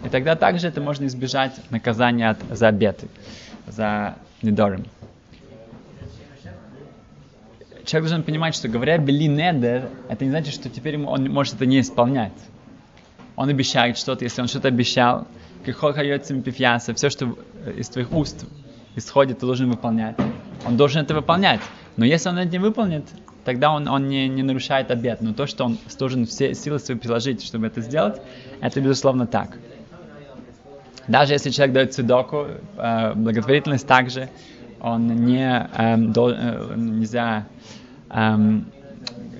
И 0.05 0.09
тогда 0.09 0.35
также 0.35 0.67
это 0.67 0.81
можно 0.81 1.05
избежать 1.05 1.59
наказания 1.69 2.29
от, 2.29 2.39
за 2.51 2.67
обеты, 2.67 3.07
за 3.67 4.15
недорим. 4.41 4.85
Человек 7.85 8.09
должен 8.09 8.23
понимать, 8.23 8.55
что 8.55 8.67
говоря 8.67 8.97
бели 8.97 9.25
недер, 9.25 9.89
это 10.09 10.23
не 10.23 10.31
значит, 10.31 10.53
что 10.53 10.69
теперь 10.69 11.01
он 11.03 11.29
может 11.29 11.55
это 11.55 11.65
не 11.65 11.79
исполнять. 11.79 12.33
Он 13.35 13.49
обещает 13.49 13.97
что-то, 13.97 14.23
если 14.23 14.41
он 14.41 14.47
что-то 14.47 14.67
обещал, 14.67 15.27
все, 15.63 17.09
что 17.09 17.37
из 17.77 17.89
твоих 17.89 18.11
уст 18.11 18.45
исходит, 18.95 19.39
ты 19.39 19.45
должен 19.45 19.69
выполнять. 19.69 20.15
Он 20.65 20.77
должен 20.77 21.01
это 21.01 21.13
выполнять. 21.13 21.61
Но 21.97 22.05
если 22.05 22.29
он 22.29 22.37
это 22.37 22.51
не 22.51 22.59
выполнит, 22.59 23.05
тогда 23.43 23.71
он, 23.71 23.87
он 23.87 24.07
не, 24.07 24.27
не 24.27 24.43
нарушает 24.43 24.91
обет. 24.91 25.21
Но 25.21 25.33
то, 25.33 25.47
что 25.47 25.65
он 25.65 25.77
должен 25.97 26.25
все 26.25 26.53
силы 26.53 26.79
свои 26.79 26.97
приложить, 26.97 27.43
чтобы 27.43 27.67
это 27.67 27.81
сделать, 27.81 28.21
это 28.61 28.81
безусловно 28.81 29.27
так. 29.27 29.57
Даже 31.09 31.33
если 31.33 31.49
человек 31.49 31.73
дает 31.73 31.93
цидоку, 31.93 32.45
э, 32.77 33.13
благотворительность 33.15 33.87
также, 33.87 34.29
он 34.79 35.07
не, 35.07 35.67
э, 35.75 35.97
до, 35.97 36.29
э, 36.29 36.73
нельзя 36.77 37.47
э, 38.11 38.37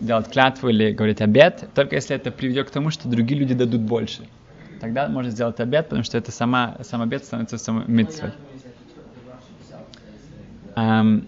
делать 0.01 0.29
клятву 0.31 0.69
или 0.69 0.91
говорить 0.91 1.21
обед, 1.21 1.69
только 1.75 1.95
если 1.95 2.15
это 2.15 2.31
приведет 2.31 2.69
к 2.69 2.71
тому, 2.71 2.89
что 2.89 3.07
другие 3.07 3.39
люди 3.39 3.53
дадут 3.53 3.81
больше. 3.81 4.23
Тогда 4.81 5.07
можно 5.09 5.29
сделать 5.29 5.59
обед, 5.59 5.85
потому 5.85 6.03
что 6.03 6.17
это 6.17 6.31
сама, 6.31 6.75
сам 6.81 7.03
обед 7.03 7.23
становится 7.23 7.59
самой 7.59 7.83
митцвой. 7.85 8.31
Эм, 10.75 11.27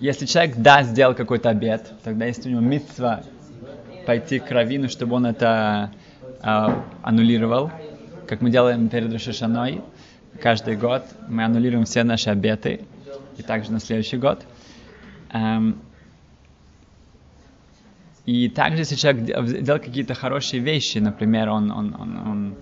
если 0.00 0.24
человек 0.24 0.56
да 0.56 0.82
сделал 0.84 1.14
какой-то 1.14 1.50
обед, 1.50 1.92
тогда 2.02 2.24
есть 2.24 2.46
у 2.46 2.48
него 2.48 2.60
митцва 2.60 3.24
пойти 4.06 4.38
к 4.38 4.50
равину, 4.50 4.88
чтобы 4.88 5.16
он 5.16 5.26
это 5.26 5.90
э, 6.42 6.66
аннулировал, 7.02 7.70
как 8.28 8.42
мы 8.42 8.50
делаем 8.50 8.88
перед 8.88 9.12
Рошашаной. 9.12 9.80
Каждый 10.42 10.76
год 10.76 11.02
мы 11.28 11.44
аннулируем 11.44 11.86
все 11.86 12.04
наши 12.04 12.28
обеты, 12.28 12.82
и 13.38 13.42
также 13.42 13.72
на 13.72 13.80
следующий 13.80 14.18
год. 14.18 14.44
Эм, 15.32 15.80
и 18.26 18.50
также, 18.50 18.80
если 18.80 18.96
человек 18.96 19.62
делал 19.62 19.80
какие-то 19.80 20.14
хорошие 20.14 20.60
вещи, 20.60 20.98
например, 20.98 21.48
он, 21.48 21.70
он, 21.70 21.96
он, 21.98 22.16
он 22.18 22.54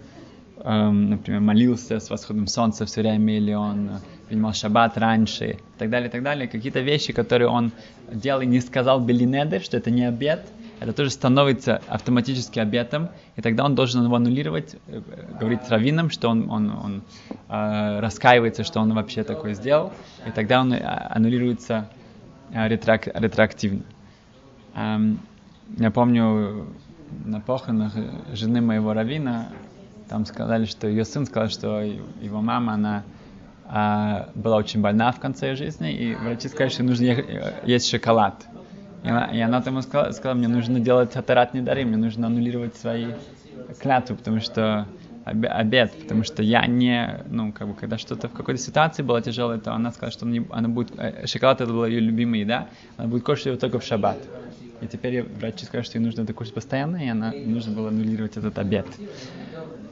эм, 0.62 1.11
например, 1.11 1.40
молился 1.40 1.99
с 1.99 2.11
восходом 2.11 2.46
солнца 2.46 2.87
все 2.87 3.00
время, 3.00 3.37
или 3.37 3.52
он 3.52 3.90
принимал 4.28 4.54
шаббат 4.54 4.96
раньше, 4.96 5.50
и 5.50 5.58
так 5.78 5.90
далее, 5.90 6.08
и 6.08 6.12
так 6.12 6.23
далее, 6.23 6.46
какие-то 6.46 6.80
вещи, 6.80 7.12
которые 7.12 7.49
он 7.49 7.73
делал 8.12 8.40
и 8.40 8.46
не 8.46 8.61
сказал 8.61 9.00
Белинедер, 9.00 9.61
что 9.61 9.76
это 9.76 9.90
не 9.90 10.04
обед, 10.04 10.46
это 10.80 10.92
тоже 10.92 11.11
становится 11.11 11.80
автоматически 11.88 12.59
обетом, 12.59 13.09
и 13.37 13.42
тогда 13.42 13.64
он 13.64 13.75
должен 13.75 14.04
его 14.04 14.16
аннулировать, 14.16 14.76
э, 14.88 15.00
говорить 15.38 15.61
раввинам, 15.68 16.11
что 16.11 16.28
он, 16.28 16.50
он, 16.50 16.71
он 16.71 17.02
э, 17.49 18.00
раскаивается, 18.00 18.64
что 18.64 18.80
он 18.80 18.92
вообще 18.95 19.25
такое 19.25 19.54
сделал, 19.54 19.92
и 20.26 20.30
тогда 20.30 20.61
он 20.61 20.73
э, 20.73 20.78
аннулируется 20.78 21.88
э, 22.52 22.68
ретрак, 22.68 23.06
ретроактивно. 23.06 23.83
Эм, 24.75 25.21
я 25.78 25.90
помню 25.90 26.66
на 27.25 27.40
похоронах 27.40 27.95
жены 28.33 28.61
моего 28.61 28.92
равина, 28.92 29.49
там 30.09 30.25
сказали, 30.26 30.66
что 30.66 30.87
ее 30.87 31.04
сын 31.04 31.26
сказал, 31.26 31.49
что 31.49 31.80
его 31.80 32.40
мама, 32.40 32.75
она 32.75 33.02
а, 33.68 34.28
была 34.35 34.56
очень 34.56 34.80
больна 34.80 35.11
в 35.11 35.18
конце 35.18 35.56
жизни, 35.56 35.92
и 35.92 36.14
врачи 36.14 36.49
сказали, 36.49 36.68
что 36.68 36.83
нужно 36.85 37.04
э, 37.06 37.54
есть 37.64 37.88
шоколад. 37.88 38.47
И 39.05 39.09
она, 39.09 39.26
и 39.26 39.41
она 39.41 39.61
тому 39.61 39.83
сказала, 39.83 40.12
сказала, 40.12 40.37
мне 40.37 40.49
нужно 40.49 40.81
делать 40.81 41.15
атарат 41.17 41.55
не 41.55 41.61
дары, 41.61 41.85
мне 41.85 41.97
нужно 41.97 42.26
аннулировать 42.26 42.76
свои 42.76 43.07
клятвы, 43.81 44.17
потому 44.17 44.41
что 44.41 44.87
обед, 45.25 45.93
потому 46.00 46.23
что 46.23 46.43
я 46.43 46.67
не, 46.67 47.25
ну, 47.29 47.53
как 47.53 47.69
бы, 47.69 47.75
когда 47.75 47.99
что-то 47.99 48.29
в 48.29 48.33
какой-то 48.33 48.61
ситуации 48.61 49.03
было 49.03 49.21
тяжелое, 49.21 49.59
то 49.59 49.73
она 49.73 49.91
сказала, 49.91 50.12
что 50.12 50.25
мне, 50.25 50.45
она 50.50 50.69
будет, 50.69 50.93
э, 50.97 51.26
шоколад 51.26 51.61
это 51.61 51.73
была 51.73 51.88
ее 51.88 51.99
любимая 51.99 52.41
еда, 52.41 52.69
она 52.97 53.09
будет 53.09 53.25
кушать 53.25 53.47
его 53.47 53.57
только 53.57 53.81
в 53.81 53.85
шаббат. 53.85 54.19
И 54.81 54.87
теперь 54.87 55.23
врачи 55.23 55.67
скажут, 55.67 55.87
что 55.87 55.99
ей 55.99 56.05
нужно 56.05 56.23
это 56.23 56.33
кушать 56.33 56.55
постоянно, 56.55 56.97
и 56.97 57.09
она 57.09 57.35
нужно 57.45 57.73
было 57.73 57.88
аннулировать 57.88 58.37
этот 58.37 58.57
обед. 58.59 58.87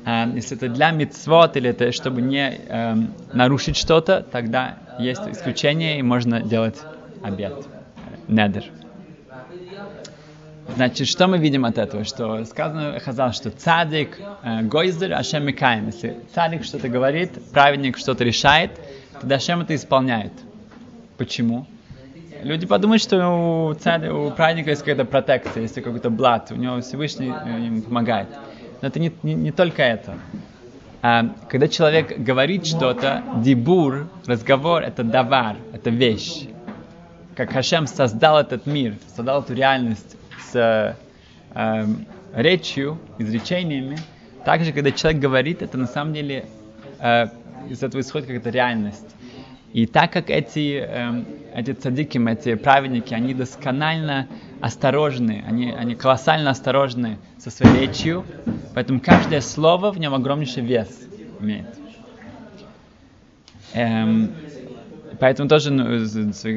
А, 0.04 0.28
если 0.34 0.56
это 0.56 0.68
для 0.68 0.90
мицвод 0.90 1.56
или 1.56 1.70
это 1.70 1.90
чтобы 1.90 2.20
не 2.20 2.60
эм, 2.68 3.14
нарушить 3.32 3.76
что-то, 3.76 4.24
тогда 4.30 4.76
есть 4.98 5.26
исключение 5.26 5.98
и 5.98 6.02
можно 6.02 6.42
делать 6.42 6.76
обед, 7.22 7.54
недер. 8.28 8.64
Значит, 10.68 11.08
что 11.08 11.28
мы 11.28 11.38
видим 11.38 11.64
от 11.64 11.78
этого? 11.78 12.04
Что 12.04 12.44
сказано 12.44 12.98
Хазал, 12.98 13.32
что 13.32 13.50
цадик, 13.50 14.18
э, 14.42 14.62
гойзер, 14.62 15.12
Ашем 15.12 15.44
Микаем. 15.44 15.86
Если 15.86 16.16
цадик 16.34 16.64
что-то 16.64 16.88
говорит, 16.88 17.30
праведник 17.52 17.98
что-то 17.98 18.24
решает, 18.24 18.70
тогда 19.20 19.36
Ашем 19.36 19.60
это 19.60 19.74
исполняет. 19.74 20.32
Почему? 21.16 21.66
Люди 22.42 22.66
подумают, 22.66 23.02
что 23.02 23.70
у, 23.70 23.74
царя, 23.74 24.14
у 24.14 24.30
праведника 24.30 24.70
есть 24.70 24.82
какая-то 24.82 25.04
протекция, 25.04 25.62
есть 25.62 25.74
какой-то 25.74 26.10
блат, 26.10 26.50
у 26.50 26.56
него 26.56 26.80
Всевышний 26.80 27.30
э, 27.30 27.66
им 27.66 27.82
помогает. 27.82 28.28
Но 28.80 28.88
это 28.88 28.98
не, 28.98 29.12
не, 29.22 29.34
не 29.34 29.52
только 29.52 29.82
это. 29.82 30.16
А, 31.02 31.34
когда 31.48 31.68
человек 31.68 32.18
говорит 32.18 32.66
что-то, 32.66 33.22
дибур, 33.36 34.08
разговор, 34.26 34.82
это 34.82 35.04
давар, 35.04 35.56
это 35.72 35.90
вещь. 35.90 36.48
Как 37.36 37.52
Хашем 37.52 37.86
создал 37.86 38.38
этот 38.38 38.66
мир, 38.66 38.96
создал 39.14 39.42
эту 39.42 39.54
реальность 39.54 40.16
с 40.40 40.96
э, 41.54 41.86
речью, 42.34 42.98
изречениями, 43.18 43.98
также, 44.44 44.72
когда 44.72 44.90
человек 44.90 45.20
говорит, 45.20 45.62
это 45.62 45.78
на 45.78 45.86
самом 45.86 46.12
деле 46.12 46.44
э, 46.98 47.26
из 47.68 47.82
этого 47.82 48.00
исходит 48.00 48.26
какая-то 48.26 48.50
реальность. 48.50 49.14
И 49.72 49.86
так 49.86 50.12
как 50.12 50.30
эти, 50.30 50.84
э, 50.86 51.24
эти 51.54 51.72
цадики, 51.72 52.18
эти 52.30 52.54
праведники, 52.54 53.14
они 53.14 53.34
досконально 53.34 54.28
осторожны, 54.60 55.42
они, 55.46 55.72
они 55.72 55.94
колоссально 55.94 56.50
осторожны 56.50 57.18
со 57.38 57.50
своей 57.50 57.86
речью, 57.86 58.24
поэтому 58.74 59.00
каждое 59.00 59.40
слово 59.40 59.90
в 59.90 59.98
нем 59.98 60.14
огромнейший 60.14 60.62
вес 60.62 60.88
имеет. 61.40 61.66
Эм, 63.72 64.30
поэтому 65.24 65.48
тоже 65.48 65.70
ну, 65.70 65.84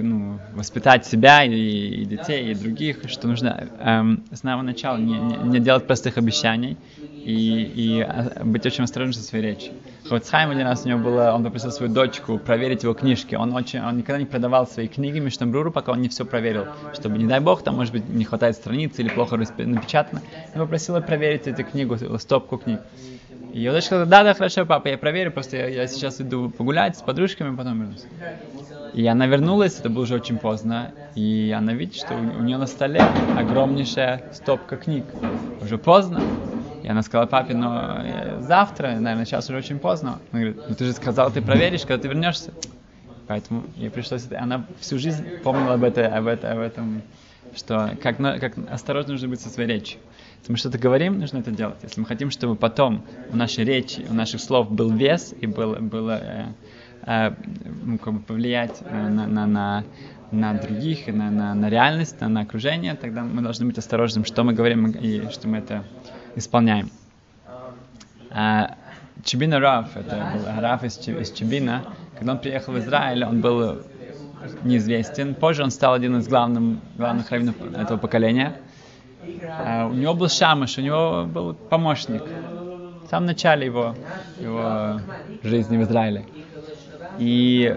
ну, 0.03 0.39
воспитать 0.53 1.05
себя 1.05 1.45
и, 1.45 1.53
и 1.53 2.05
детей, 2.05 2.51
и 2.51 2.53
других, 2.53 3.09
что 3.09 3.29
нужно 3.29 3.69
эм, 3.79 4.25
с 4.33 4.41
самого 4.41 4.61
начала 4.61 4.97
не, 4.97 5.17
не, 5.17 5.37
не 5.37 5.59
делать 5.61 5.87
простых 5.87 6.17
обещаний 6.17 6.75
и, 7.23 7.63
и 7.63 8.01
а, 8.01 8.43
быть 8.43 8.65
очень 8.65 8.83
осторожным 8.83 9.13
со 9.13 9.23
своей 9.23 9.45
речью. 9.45 9.71
Хоцхайм 10.09 10.49
один 10.49 10.67
раз 10.67 10.83
у 10.83 10.89
него 10.89 10.99
было, 10.99 11.31
он 11.33 11.45
попросил 11.45 11.71
свою 11.71 11.93
дочку 11.93 12.39
проверить 12.39 12.83
его 12.83 12.93
книжки. 12.93 13.35
Он 13.35 13.53
очень, 13.53 13.79
он 13.79 13.99
никогда 13.99 14.19
не 14.19 14.25
продавал 14.25 14.67
свои 14.67 14.89
книги 14.89 15.19
Миштамбруру, 15.19 15.71
пока 15.71 15.93
он 15.93 16.01
не 16.01 16.09
все 16.09 16.25
проверил. 16.25 16.65
Чтобы, 16.93 17.17
не 17.19 17.25
дай 17.25 17.39
бог, 17.39 17.63
там, 17.63 17.75
может 17.75 17.93
быть, 17.93 18.09
не 18.09 18.25
хватает 18.25 18.57
страниц 18.57 18.99
или 18.99 19.07
плохо 19.07 19.37
напечатано. 19.37 20.21
Он 20.55 20.61
попросил 20.61 21.01
проверить 21.01 21.47
эту 21.47 21.63
книгу, 21.63 21.97
стопку 22.19 22.57
книг. 22.57 22.81
И 23.57 23.65
дочка 23.65 23.81
сказала, 23.81 24.05
да, 24.05 24.23
да, 24.23 24.35
хорошо, 24.35 24.67
папа, 24.67 24.87
я 24.87 24.99
проверю, 24.99 25.31
просто 25.31 25.57
я, 25.57 25.67
я 25.67 25.87
сейчас 25.87 26.21
иду 26.21 26.51
погулять 26.51 26.95
с 26.95 27.01
подружками, 27.01 27.55
потом 27.55 27.81
вернусь. 27.81 28.05
И 28.93 29.03
она 29.07 29.25
вернулась, 29.25 29.79
это 29.79 29.89
было 29.89 30.03
уже 30.03 30.13
очень 30.13 30.37
поздно, 30.37 30.91
и 31.15 31.51
она 31.57 31.73
видит, 31.73 31.95
что 31.95 32.13
у, 32.13 32.19
у 32.19 32.43
нее 32.43 32.57
на 32.57 32.67
столе 32.67 33.01
огромнейшая 33.35 34.25
стопка 34.31 34.77
книг. 34.77 35.05
Уже 35.59 35.79
поздно. 35.79 36.21
И 36.83 36.87
она 36.87 37.01
сказала 37.01 37.25
папе, 37.25 37.55
но 37.55 37.97
э, 38.03 38.41
завтра, 38.41 38.89
наверное, 38.89 39.25
сейчас 39.25 39.49
уже 39.49 39.57
очень 39.57 39.79
поздно. 39.79 40.19
Он 40.33 40.39
говорит, 40.39 40.61
ну 40.69 40.75
ты 40.75 40.85
же 40.85 40.93
сказал, 40.93 41.31
ты 41.31 41.41
проверишь, 41.41 41.81
когда 41.81 41.97
ты 41.97 42.09
вернешься. 42.09 42.51
Поэтому 43.25 43.63
ей 43.75 43.89
пришлось... 43.89 44.27
Она 44.37 44.67
всю 44.79 44.99
жизнь 44.99 45.25
помнила 45.43 45.73
об, 45.73 45.83
этой, 45.83 46.07
об, 46.07 46.27
этом, 46.27 46.51
об 46.51 46.59
этом, 46.59 47.01
что 47.55 47.97
как, 48.03 48.17
как 48.17 48.53
осторожно 48.69 49.13
нужно 49.13 49.29
быть 49.29 49.41
со 49.41 49.49
своей 49.49 49.67
речью. 49.67 49.99
Если 50.39 50.51
мы 50.51 50.57
что-то 50.57 50.77
говорим, 50.77 51.19
нужно 51.19 51.39
это 51.39 51.51
делать. 51.51 51.77
Если 51.83 51.99
мы 51.99 52.05
хотим, 52.05 52.31
чтобы 52.31 52.55
потом 52.55 53.05
у 53.31 53.35
нашей 53.35 53.65
речи, 53.65 54.05
у 54.09 54.13
наших 54.13 54.41
слов 54.41 54.71
был 54.71 54.89
вес 54.91 55.33
и 55.39 55.47
было, 55.47 55.75
было 55.79 56.19
э, 56.21 56.45
э, 57.05 57.31
ну, 57.83 57.97
как 57.97 58.13
бы 58.13 58.19
повлиять 58.19 58.81
э, 58.81 59.09
на, 59.09 59.27
на, 59.27 59.45
на, 59.45 59.83
на 60.31 60.53
других, 60.53 61.07
на, 61.07 61.29
на, 61.29 61.53
на 61.53 61.69
реальность, 61.69 62.21
на, 62.21 62.29
на 62.29 62.41
окружение, 62.41 62.95
тогда 62.95 63.23
мы 63.23 63.41
должны 63.41 63.65
быть 63.65 63.77
осторожным, 63.77 64.25
что 64.25 64.43
мы 64.43 64.53
говорим 64.53 64.87
и 64.91 65.29
что 65.31 65.47
мы 65.47 65.57
это 65.57 65.83
исполняем. 66.35 66.91
А, 68.29 68.75
Чебина 69.23 69.59
Раф, 69.59 69.97
это 69.97 70.31
был 70.33 70.61
Раф 70.61 70.83
из, 70.83 70.97
из 71.07 71.31
Чебина, 71.31 71.83
когда 72.17 72.33
он 72.33 72.39
приехал 72.39 72.73
в 72.73 72.79
Израиль, 72.79 73.25
он 73.25 73.41
был 73.41 73.81
неизвестен. 74.63 75.35
Позже 75.35 75.63
он 75.63 75.71
стал 75.71 75.93
один 75.93 76.17
из 76.17 76.27
главных, 76.27 76.79
главных 76.95 77.29
раввинов 77.31 77.55
этого 77.75 77.97
поколения. 77.97 78.57
А, 79.49 79.87
у 79.87 79.93
него 79.93 80.13
был 80.13 80.29
шамыш, 80.29 80.77
у 80.77 80.81
него 80.81 81.25
был 81.25 81.53
помощник. 81.53 82.23
В 82.23 83.09
самом 83.09 83.27
начале 83.27 83.65
его, 83.65 83.95
его 84.39 84.99
жизни 85.43 85.77
в 85.77 85.83
Израиле. 85.83 86.25
И 87.19 87.75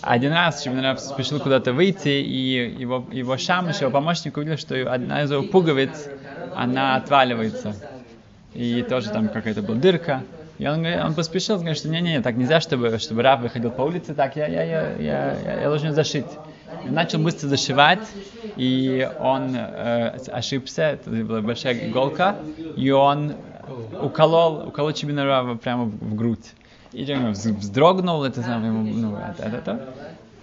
один 0.00 0.32
раз 0.32 0.62
Шимон 0.62 0.98
спешил 0.98 1.38
куда-то 1.38 1.72
выйти, 1.72 2.08
и 2.08 2.74
его, 2.78 3.06
его 3.12 3.36
шамыш, 3.36 3.80
его 3.80 3.90
помощник 3.90 4.36
увидел, 4.36 4.56
что 4.56 4.74
одна 4.92 5.22
из 5.22 5.30
его 5.30 5.42
пуговиц 5.42 6.08
она 6.56 6.96
отваливается. 6.96 7.74
И 8.54 8.82
тоже 8.82 9.10
там 9.10 9.28
какая-то 9.28 9.62
была 9.62 9.76
дырка. 9.76 10.22
И 10.58 10.66
он, 10.66 10.84
он 10.84 11.14
поспешил, 11.14 11.56
говорит, 11.56 11.78
что 11.78 11.88
не-не, 11.88 12.20
так 12.20 12.36
нельзя, 12.36 12.60
чтобы, 12.60 12.98
чтобы 12.98 13.22
раб 13.22 13.40
выходил 13.40 13.70
по 13.70 13.82
улице, 13.82 14.14
так 14.14 14.36
я, 14.36 14.46
я, 14.46 14.62
я, 14.62 14.90
я, 14.96 15.36
я, 15.44 15.60
я 15.60 15.68
должен 15.68 15.92
зашить. 15.92 16.26
Начал 16.84 17.18
быстро 17.18 17.48
зашивать, 17.48 18.06
и 18.56 19.08
он 19.18 19.54
э, 19.54 20.18
ошибся, 20.28 20.82
это 20.82 21.10
была 21.10 21.40
большая 21.40 21.88
иголка, 21.88 22.36
и 22.76 22.90
он 22.90 23.34
уколол, 24.00 24.68
уколол 24.68 24.92
Чибина 24.92 25.24
Рава 25.24 25.56
прямо 25.56 25.84
в, 25.84 25.90
в 25.90 26.14
грудь. 26.14 26.52
И 26.92 27.04
вздрогнул, 27.04 28.24
это 28.24 28.42
самое, 28.42 28.72
ну, 28.72 29.16
это, 29.16 29.42
это, 29.44 29.56
это. 29.56 29.88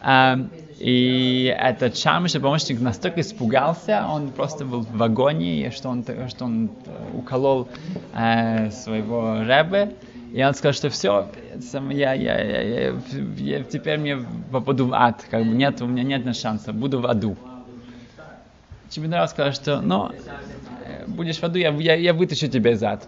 А, 0.02 0.40
и 0.80 1.54
этот 1.60 1.98
Шамыш, 1.98 2.34
помощник, 2.34 2.80
настолько 2.80 3.22
испугался, 3.22 4.06
он 4.10 4.30
просто 4.30 4.64
был 4.66 4.82
в 4.82 5.04
агонии, 5.04 5.70
что 5.70 5.90
он, 5.90 6.06
что 6.30 6.46
он 6.46 6.72
уколол 7.14 7.68
э, 8.16 8.72
своего 8.72 9.44
Рэбе, 9.44 9.94
и 10.34 10.44
он 10.44 10.54
сказал, 10.54 10.74
что 10.74 10.90
все, 10.90 11.28
я, 11.92 12.14
я, 12.14 12.42
я, 12.42 12.62
я, 12.62 13.02
я, 13.38 13.64
теперь 13.64 13.98
мне 13.98 14.18
попаду 14.52 14.88
в 14.88 14.94
ад, 14.94 15.26
как 15.30 15.44
бы 15.46 15.52
нет, 15.52 15.82
у 15.82 15.88
меня 15.88 16.18
нет 16.18 16.36
шанса, 16.36 16.74
буду 16.74 17.00
в 17.00 17.06
аду. 17.06 17.38
Чебинаров 18.90 19.30
сказал, 19.30 19.54
что, 19.54 19.82
ну, 19.82 20.12
будешь 21.08 21.38
в 21.38 21.44
аду, 21.44 21.60
я, 21.60 21.70
я, 21.72 21.96
я 21.96 22.14
вытащу 22.14 22.48
тебя 22.48 22.72
из 22.72 22.84
ада. 22.84 23.04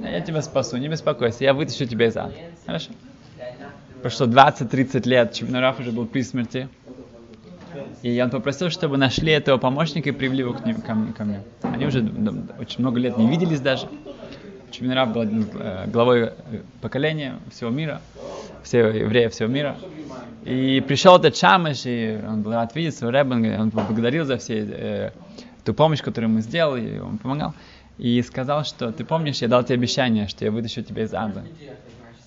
Я 0.00 0.20
тебя 0.20 0.42
спасу, 0.42 0.76
не 0.76 0.88
беспокойся, 0.88 1.44
я 1.44 1.54
вытащу 1.54 1.86
тебя 1.86 2.06
из 2.06 2.16
ада. 2.16 2.32
Хорошо? 2.66 2.90
Прошло 4.02 4.26
20-30 4.26 5.08
лет, 5.08 5.32
Чебинаров 5.32 5.80
уже 5.80 5.90
был 5.90 6.06
при 6.06 6.22
смерти. 6.22 6.68
И 8.02 8.20
он 8.20 8.30
попросил, 8.30 8.70
чтобы 8.70 8.96
нашли 8.96 9.32
этого 9.32 9.58
помощника 9.58 10.08
и 10.08 10.12
привели 10.12 10.40
его 10.40 10.52
к 10.52 10.64
ним, 10.64 10.76
ко, 10.76 10.96
ко 11.16 11.24
мне. 11.24 11.42
Они 11.62 11.84
уже 11.84 12.00
очень 12.58 12.80
много 12.80 13.00
лет 13.00 13.18
не 13.18 13.28
виделись 13.28 13.60
даже. 13.60 13.88
Чеминараб 14.70 15.10
был 15.10 15.22
э, 15.22 15.86
главой 15.88 16.22
э, 16.22 16.30
поколения 16.80 17.36
всего 17.50 17.70
мира, 17.70 18.00
всего 18.62 18.88
евреев 18.88 19.32
всего 19.32 19.48
мира. 19.48 19.76
И 20.44 20.82
пришел 20.86 21.16
этот 21.16 21.36
Шамыш, 21.36 21.82
и 21.84 22.18
он 22.26 22.42
был 22.42 22.52
рад 22.52 22.74
видеть 22.74 22.96
своего 22.96 23.12
Рэба, 23.12 23.34
он 23.60 23.70
поблагодарил 23.70 24.24
за 24.24 24.38
все 24.38 24.66
э, 24.68 25.10
ту 25.64 25.74
помощь, 25.74 26.02
которую 26.02 26.30
мы 26.30 26.40
сделали, 26.40 26.96
и 26.96 26.98
он 26.98 27.18
помогал. 27.18 27.54
И 27.98 28.22
сказал, 28.22 28.64
что 28.64 28.92
ты 28.92 29.04
помнишь, 29.04 29.42
я 29.42 29.48
дал 29.48 29.64
тебе 29.64 29.74
обещание, 29.74 30.28
что 30.28 30.44
я 30.44 30.50
вытащу 30.50 30.82
тебя 30.82 31.02
из 31.02 31.12
ада. 31.12 31.44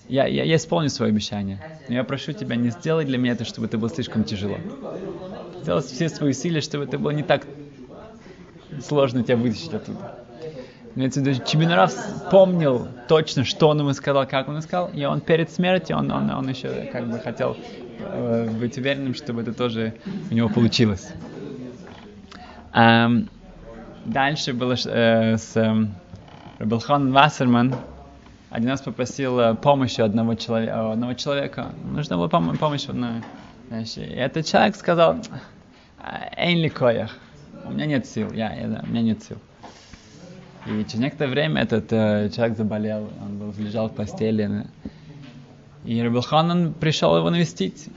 Я, 0.08 0.26
я, 0.26 0.44
я 0.44 0.56
исполню 0.56 0.90
свое 0.90 1.10
обещание. 1.10 1.58
Но 1.88 1.94
я 1.94 2.04
прошу 2.04 2.32
тебя, 2.32 2.56
не 2.56 2.70
сделай 2.70 3.06
для 3.06 3.16
меня 3.16 3.32
это, 3.32 3.44
чтобы 3.44 3.68
это 3.68 3.78
было 3.78 3.88
слишком 3.88 4.24
тяжело 4.24 4.58
сделать 5.62 5.86
все 5.86 6.08
свои 6.08 6.30
усилия, 6.30 6.60
чтобы 6.60 6.84
это 6.84 6.98
было 6.98 7.10
не 7.10 7.22
так 7.22 7.46
сложно 8.80 9.22
тебя 9.22 9.36
вытащить 9.36 9.72
оттуда. 9.72 10.21
Имеется 10.94 11.20
в 11.20 11.26
виду, 11.26 12.30
помнил 12.30 12.88
точно, 13.08 13.44
что 13.44 13.68
он 13.68 13.80
ему 13.80 13.92
сказал, 13.94 14.26
как 14.26 14.48
он 14.48 14.54
ему 14.54 14.62
сказал, 14.62 14.90
и 14.92 15.04
он 15.04 15.20
перед 15.20 15.50
смертью, 15.50 15.96
он, 15.96 16.10
он, 16.10 16.30
он 16.30 16.48
еще 16.48 16.88
как 16.92 17.08
бы 17.08 17.18
хотел 17.18 17.56
э, 17.98 18.50
быть 18.50 18.76
уверенным, 18.76 19.14
чтобы 19.14 19.40
это 19.40 19.54
тоже 19.54 19.94
у 20.30 20.34
него 20.34 20.48
получилось. 20.50 21.12
Эм, 22.74 23.30
дальше 24.04 24.52
было 24.52 24.74
э, 24.84 25.36
с 25.38 25.56
э, 25.56 25.86
Рабелхан 26.58 27.12
Вассерман, 27.12 27.74
один 28.52 28.68
раз 28.68 28.82
попросил 28.82 29.40
э, 29.40 29.54
помощи 29.54 30.02
одного, 30.02 30.34
человека, 30.34 30.92
одного 30.92 31.14
человека. 31.14 31.72
Нужна 31.84 32.16
была 32.16 32.28
пом- 32.28 32.56
помощь 32.58 32.86
одной. 32.86 33.22
Значит, 33.68 33.96
и 33.96 34.12
этот 34.12 34.44
человек 34.44 34.76
сказал, 34.76 35.16
Эйнли 36.36 36.68
коях. 36.68 37.16
У 37.64 37.70
меня 37.70 37.86
нет 37.86 38.06
сил, 38.06 38.30
я, 38.32 38.52
я, 38.52 38.82
у 38.82 38.86
меня 38.86 39.00
нет 39.00 39.22
сил. 39.22 39.38
И 40.66 40.84
через 40.84 41.00
некоторое 41.00 41.30
время 41.30 41.62
этот 41.62 41.92
э, 41.92 42.30
человек 42.34 42.56
заболел, 42.56 43.08
он 43.20 43.38
был, 43.38 43.52
лежал 43.58 43.88
в 43.88 43.94
постели. 43.94 44.66
И 45.84 46.00
Рабилханан 46.00 46.72
пришел 46.74 47.16
его 47.16 47.30
навестить. 47.30 47.88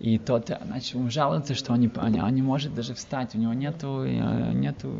И 0.00 0.18
тот 0.18 0.50
начал 0.66 1.08
жаловаться, 1.10 1.54
что 1.54 1.72
он 1.72 1.80
не, 1.80 1.90
он 1.96 2.34
не 2.34 2.42
может 2.42 2.74
даже 2.74 2.94
встать, 2.94 3.34
у 3.34 3.38
него 3.38 3.52
нету, 3.52 4.04
э, 4.04 4.52
нету 4.52 4.92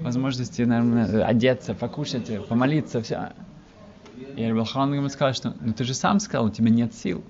возможности, 0.00 0.62
наверное, 0.62 1.24
одеться, 1.24 1.74
покушать, 1.74 2.30
помолиться, 2.46 3.02
все. 3.02 3.32
И 4.36 4.44
Рабилхан 4.44 4.94
ему 4.94 5.08
сказал, 5.10 5.34
что 5.34 5.54
ну 5.60 5.72
ты 5.74 5.84
же 5.84 5.92
сам 5.92 6.20
сказал, 6.20 6.46
у 6.46 6.50
тебя 6.50 6.70
нет 6.70 6.94
сил. 6.94 7.22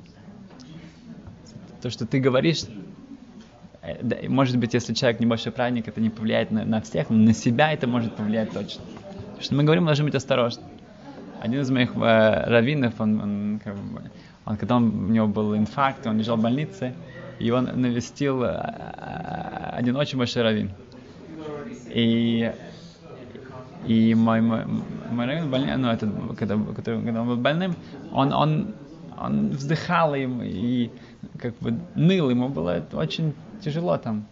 То, 1.83 1.91
что 1.91 2.07
ты 2.07 2.21
говоришь, 2.21 2.65
может 4.29 4.57
быть, 4.59 4.75
если 4.75 4.95
человек 4.95 5.21
небольшой 5.21 5.53
праведник, 5.53 5.89
это 5.89 6.01
не 6.01 6.11
повлияет 6.11 6.51
на, 6.51 6.65
на 6.65 6.81
всех, 6.81 7.11
но 7.11 7.17
на 7.17 7.33
себя 7.33 7.73
это 7.73 7.87
может 7.87 8.15
повлиять 8.15 8.51
точно. 8.53 8.83
Что 9.41 9.55
мы 9.55 9.65
говорим, 9.65 9.85
должны 9.85 10.05
быть 10.05 10.15
осторожны. 10.15 10.65
Один 11.41 11.61
из 11.61 11.71
моих 11.71 11.95
э, 11.95 12.45
раввинов, 12.47 13.01
он, 13.01 13.21
он, 13.21 13.61
как 13.63 13.77
бы, 13.77 14.03
он, 14.45 14.57
когда 14.57 14.77
он, 14.77 15.11
у 15.11 15.13
него 15.13 15.27
был 15.27 15.55
инфаркт, 15.57 16.07
он 16.07 16.19
лежал 16.19 16.37
в 16.37 16.43
больнице, 16.43 16.95
и 17.39 17.51
он 17.51 17.69
навестил 17.75 18.43
э, 18.43 18.57
один 19.73 19.97
очень 19.97 20.19
большой 20.19 20.43
раввин. 20.43 20.71
И, 21.91 22.51
и 23.87 24.15
мой, 24.15 24.41
мой, 24.41 24.65
мой 25.11 25.27
раввин, 25.27 25.51
больный, 25.51 25.77
ну, 25.77 25.89
этот, 25.91 26.11
когда, 26.39 26.59
который, 26.75 27.03
когда 27.03 27.23
он 27.23 27.29
был 27.29 27.37
больным, 27.37 27.77
он, 28.13 28.33
он, 28.33 28.75
он 29.19 29.51
вздыхал 29.51 30.15
им 30.15 30.43
и 30.43 30.91
как 31.39 31.55
бы 31.59 31.75
ныл, 31.95 32.31
ему 32.31 32.49
было 32.49 32.83
очень 32.93 33.35
тяжело 33.63 33.97
там. 33.97 34.27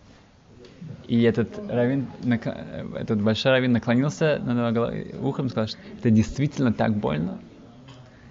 И 1.06 1.22
этот 1.22 1.58
раввин, 1.68 2.06
этот 2.94 3.20
большой 3.20 3.52
раввин 3.52 3.72
наклонился 3.72 4.38
над 4.38 4.76
ухом 5.20 5.46
и 5.46 5.48
сказал, 5.50 5.68
что 5.68 5.78
это 5.98 6.10
действительно 6.10 6.72
так 6.72 6.94
больно. 6.94 7.38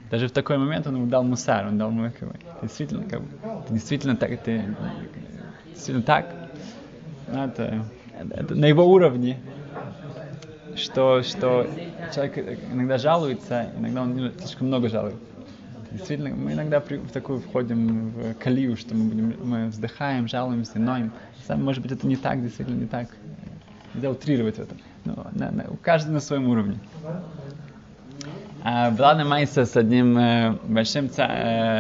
Даже 0.09 0.27
в 0.27 0.31
такой 0.31 0.57
момент 0.57 0.85
он 0.87 0.95
ему 0.95 1.07
дал 1.07 1.23
мусар, 1.23 1.67
он 1.67 1.77
дал 1.77 1.89
ему 1.89 2.11
как 2.19 2.29
бы, 2.29 2.35
действительно, 2.61 3.03
как 3.03 3.21
бы, 3.21 3.27
это 3.63 3.73
действительно 3.73 4.15
так, 4.15 4.31
это 4.31 4.63
действительно 5.67 6.03
так. 6.03 6.27
Ну, 7.31 7.43
это, 7.43 7.85
это 8.29 8.55
на 8.55 8.65
его 8.65 8.85
уровне, 8.85 9.39
что, 10.75 11.23
что 11.23 11.67
человек 12.13 12.59
иногда 12.71 12.97
жалуется, 12.97 13.71
иногда 13.77 14.03
он 14.03 14.31
слишком 14.39 14.67
много 14.67 14.89
жалуется. 14.89 15.19
Действительно, 15.93 16.31
мы 16.31 16.53
иногда 16.53 16.79
при, 16.79 16.97
в 16.97 17.11
такую 17.11 17.39
входим 17.39 18.09
в 18.09 18.33
калию, 18.33 18.75
что 18.75 18.95
мы, 18.95 19.03
будем, 19.05 19.35
мы 19.43 19.67
вздыхаем, 19.67 20.27
жалуемся, 20.27 20.79
ноем. 20.79 21.11
Сами, 21.47 21.61
может 21.61 21.83
быть, 21.83 21.91
это 21.91 22.07
не 22.07 22.15
так, 22.15 22.41
действительно 22.41 22.79
не 22.79 22.87
так. 22.87 23.09
Нельзя 23.93 24.09
утрировать 24.09 24.57
это. 24.57 24.75
Но 25.05 25.27
на, 25.33 25.51
на, 25.51 25.65
у 25.69 25.75
каждого 25.75 26.15
на 26.15 26.19
своем 26.19 26.47
уровне. 26.49 26.79
А, 28.63 28.89
была 28.89 29.13
на 29.13 29.23
Майса 29.23 29.65
с 29.65 29.77
одним 29.77 30.17
э, 30.17 30.57
большим 30.63 31.09
ца- 31.09 31.27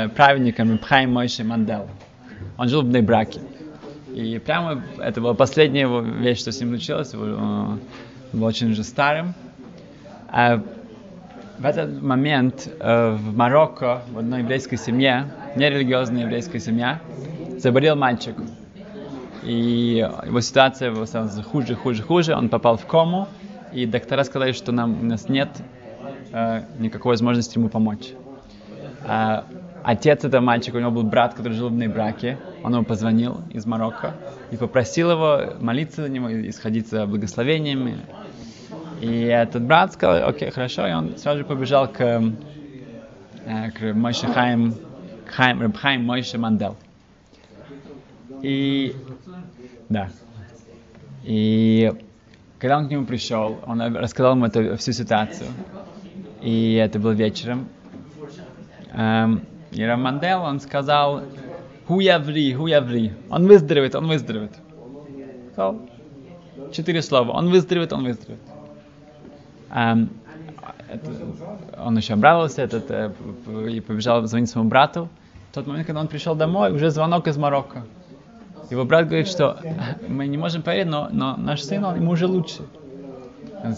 э, 0.05 0.09
праведником 0.09 0.77
Пхай 0.77 1.07
Мойши 1.07 1.43
Мандел. 1.43 1.87
Он 2.57 2.67
жил 2.67 2.83
в 2.83 2.89
Нейбраке. 2.89 3.39
И 4.13 4.37
прямо 4.37 4.83
это 4.99 5.21
была 5.21 5.33
последняя 5.33 5.81
его 5.81 6.01
вещь, 6.01 6.39
что 6.39 6.51
с 6.51 6.59
ним 6.59 6.69
случилось. 6.69 7.11
Э, 7.13 7.77
был 8.31 8.43
очень 8.43 8.71
уже 8.71 8.83
старым. 8.83 9.33
А 10.29 10.61
в 11.57 11.65
этот 11.65 12.01
момент 12.01 12.67
э, 12.79 13.11
в 13.11 13.35
Марокко, 13.35 14.01
в 14.11 14.17
одной 14.17 14.39
еврейской 14.39 14.77
семье, 14.77 15.31
нерелигиозная 15.55 16.23
еврейская 16.23 16.59
семья, 16.59 16.99
заболел 17.57 17.95
мальчик. 17.95 18.35
И 19.43 20.07
его 20.25 20.41
ситуация 20.41 20.93
становилась 21.05 21.45
хуже, 21.45 21.75
хуже, 21.75 22.03
хуже. 22.03 22.35
Он 22.35 22.49
попал 22.49 22.77
в 22.77 22.85
кому. 22.85 23.27
И 23.71 23.85
доктора 23.85 24.23
сказали, 24.23 24.51
что 24.51 24.71
нам, 24.71 25.01
у 25.01 25.03
нас 25.03 25.29
нет 25.29 25.49
э, 26.31 26.63
никакой 26.79 27.11
возможности 27.11 27.57
ему 27.57 27.69
помочь. 27.69 28.13
А, 29.05 29.45
отец 29.83 30.23
этого 30.23 30.41
мальчика, 30.41 30.77
у 30.77 30.79
него 30.79 30.91
был 30.91 31.03
брат, 31.03 31.33
который 31.33 31.53
жил 31.53 31.69
в 31.69 31.73
Нейбраке. 31.73 32.37
Он 32.63 32.73
ему 32.73 32.85
позвонил 32.85 33.41
из 33.51 33.65
Марокко 33.65 34.13
и 34.51 34.57
попросил 34.57 35.11
его 35.11 35.53
молиться 35.59 36.03
за 36.03 36.09
него 36.09 36.29
и 36.29 36.51
сходить 36.51 36.89
за 36.89 37.05
благословениями. 37.05 37.97
И 39.03 39.23
этот 39.23 39.63
брат 39.63 39.91
сказал, 39.91 40.29
окей, 40.29 40.49
хорошо, 40.49 40.87
и 40.87 40.93
он 40.93 41.17
сразу 41.17 41.39
же 41.39 41.43
побежал 41.43 41.89
к, 41.91 41.99
э, 41.99 43.71
к 43.71 43.93
Мойше 43.93 44.27
Хаим, 44.27 44.75
к 45.25 45.29
Хаим, 45.29 45.61
Рабхаим 45.61 46.05
Мойше 46.05 46.37
Мандел. 46.37 46.77
И, 48.41 48.95
да, 49.89 50.07
и 51.25 51.91
когда 52.59 52.77
он 52.77 52.87
к 52.87 52.91
нему 52.91 53.05
пришел, 53.05 53.59
он 53.67 53.81
рассказал 53.81 54.35
ему 54.35 54.45
эту 54.45 54.77
всю 54.77 54.93
ситуацию. 54.93 55.49
И 56.41 56.75
это 56.75 56.97
было 56.97 57.11
вечером. 57.11 57.67
Эм, 58.93 59.41
и 59.71 59.83
Рамандел, 59.83 60.43
он 60.43 60.61
сказал, 60.61 61.23
хуяври, 61.87 62.53
хуяври. 62.53 63.11
Он 63.29 63.47
выздоровеет, 63.47 63.95
он 63.95 64.07
выздоровеет. 64.07 64.53
Сказал 65.51 65.89
четыре 66.71 67.01
слова. 67.01 67.31
Он 67.31 67.49
выздоровеет, 67.49 67.91
он 67.91 68.05
выздоровеет. 68.05 68.52
Он 71.77 71.97
еще 71.97 72.13
обрадовался 72.13 72.61
этот, 72.61 72.91
э, 72.91 73.11
и 73.71 73.79
побежал 73.79 74.25
звонить 74.27 74.49
своему 74.49 74.69
брату. 74.69 75.09
В 75.51 75.55
тот 75.55 75.67
момент, 75.67 75.87
когда 75.87 76.01
он 76.01 76.07
пришел 76.07 76.35
домой, 76.35 76.71
уже 76.71 76.91
звонок 76.91 77.27
из 77.27 77.37
Марокко. 77.37 77.83
Его 78.69 78.85
брат 78.85 79.07
говорит, 79.07 79.27
что 79.27 79.59
мы 80.07 80.27
не 80.27 80.37
можем 80.37 80.61
поверить, 80.61 80.87
но, 80.87 81.09
но 81.11 81.35
наш 81.37 81.61
сын, 81.61 81.83
он, 81.83 81.95
ему 81.95 82.11
уже 82.11 82.27
лучше. 82.27 82.61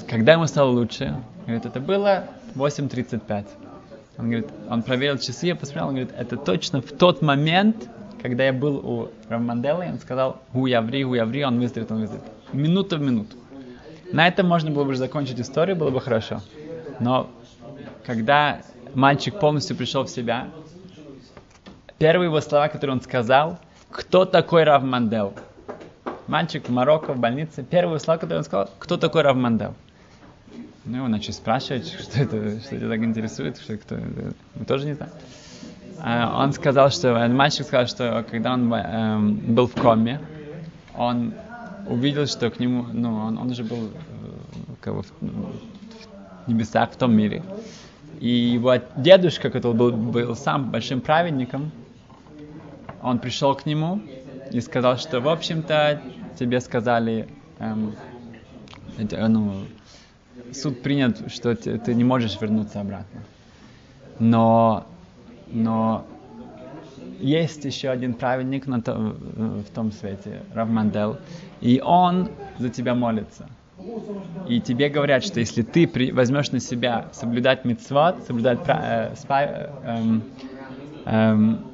Когда 0.10 0.34
ему 0.34 0.47
стало 0.47 0.69
лучше? 0.69 1.15
Говорит, 1.45 1.65
это 1.65 1.79
было 1.79 2.25
8.35. 2.55 3.45
Он 4.17 4.25
говорит, 4.25 4.47
он 4.69 4.84
проверил 4.84 5.17
часы, 5.17 5.47
я 5.47 5.55
посмотрел, 5.55 5.88
он 5.88 5.95
говорит, 5.95 6.13
это 6.17 6.38
точно 6.38 6.81
в 6.81 6.91
тот 6.91 7.21
момент, 7.21 7.89
когда 8.21 8.45
я 8.45 8.53
был 8.53 8.77
у 8.77 9.10
Рамандела, 9.29 9.84
он 9.84 9.99
сказал, 9.99 10.41
гу 10.53 10.65
яври, 10.65 11.03
гу 11.03 11.15
яври, 11.15 11.43
он 11.43 11.60
выздоровеет, 11.60 11.91
он 11.91 11.99
выздоровеет. 11.99 12.31
Минута 12.53 12.97
в 12.97 13.01
минуту. 13.01 13.36
На 14.11 14.27
этом 14.27 14.47
можно 14.47 14.71
было 14.71 14.83
бы 14.83 14.95
закончить 14.95 15.39
историю, 15.39 15.75
было 15.75 15.89
бы 15.89 15.99
хорошо. 15.99 16.41
Но 16.99 17.29
когда 18.05 18.61
мальчик 18.93 19.39
полностью 19.39 19.75
пришел 19.75 20.03
в 20.03 20.09
себя, 20.09 20.47
первые 21.97 22.27
его 22.27 22.39
слова, 22.41 22.67
которые 22.67 22.95
он 22.95 23.01
сказал, 23.01 23.59
кто 23.89 24.25
такой 24.25 24.63
Рав 24.63 24.83
Мандел? 24.83 25.33
Мальчик 26.27 26.67
в 26.67 26.71
Марокко, 26.71 27.13
в 27.13 27.19
больнице, 27.19 27.63
первые 27.63 27.99
слова, 27.99 28.17
которые 28.17 28.39
он 28.39 28.43
сказал, 28.43 28.69
кто 28.79 28.97
такой 28.97 29.21
Рав 29.21 29.35
Мандел? 29.35 29.73
Ну, 30.85 30.97
его 30.97 31.07
начали 31.07 31.31
спрашивать, 31.31 31.87
что 31.99 32.21
это, 32.21 32.59
что 32.59 32.77
тебя 32.77 32.89
так 32.89 32.99
интересует, 32.99 33.57
что 33.57 33.77
кто, 33.77 33.95
мы 34.55 34.65
тоже 34.65 34.85
не 34.85 34.93
знаем. 34.93 35.11
А 35.99 36.43
он 36.43 36.53
сказал, 36.53 36.89
что, 36.91 37.27
мальчик 37.29 37.65
сказал, 37.65 37.87
что 37.87 38.25
когда 38.29 38.53
он 38.53 38.71
эм, 38.73 39.35
был 39.55 39.67
в 39.67 39.73
коме, 39.73 40.19
он 40.95 41.33
увидел, 41.88 42.26
что 42.28 42.50
к 42.50 42.60
нему, 42.60 42.86
ну, 42.91 43.15
он, 43.15 43.38
он 43.38 43.52
уже 43.52 43.63
был 43.63 43.89
как 44.82 44.95
бы, 44.95 45.04
в, 45.04 45.12
в 45.21 46.48
небесах, 46.48 46.91
в 46.91 46.95
том 46.95 47.13
мире. 47.15 47.43
И 48.19 48.30
его 48.30 48.76
дедушка, 48.95 49.50
который 49.50 49.76
был, 49.76 49.91
был 49.91 50.36
сам 50.36 50.71
большим 50.71 51.02
праведником, 51.02 51.71
он 53.02 53.19
пришел 53.19 53.54
к 53.56 53.65
нему 53.65 54.02
и 54.52 54.62
сказал, 54.62 54.98
что, 54.98 55.19
в 55.19 55.28
общем-то, 55.28 56.02
тебе 56.39 56.60
сказали, 56.60 57.28
эм, 57.60 57.95
ну, 59.12 59.54
суд 60.54 60.82
принят, 60.82 61.32
что 61.32 61.56
ты, 61.56 61.78
ты 61.78 61.93
не 61.93 62.04
можешь 62.04 62.39
вернуться 62.39 62.82
обратно. 62.82 63.21
Но, 64.19 64.86
но 65.48 66.06
есть 67.25 67.65
еще 67.65 67.89
один 67.89 68.13
праведник 68.13 68.67
на 68.67 68.81
то, 68.81 68.93
в 68.93 69.69
том 69.73 69.91
свете, 69.91 70.43
Равмандел, 70.53 71.17
и 71.59 71.81
он 71.83 72.29
за 72.59 72.69
тебя 72.69 72.93
молится. 72.93 73.49
И 74.47 74.61
тебе 74.61 74.89
говорят, 74.89 75.23
что 75.23 75.39
если 75.39 75.63
ты 75.63 75.88
при, 75.88 76.11
возьмешь 76.11 76.51
на 76.51 76.59
себя 76.59 77.07
соблюдать 77.11 77.65
мицвод, 77.65 78.23
соблюдать 78.27 78.59
э, 78.67 79.15
спа, 79.15 79.43
э, 79.43 79.69
эм, 79.83 80.23
эм, 81.05 81.65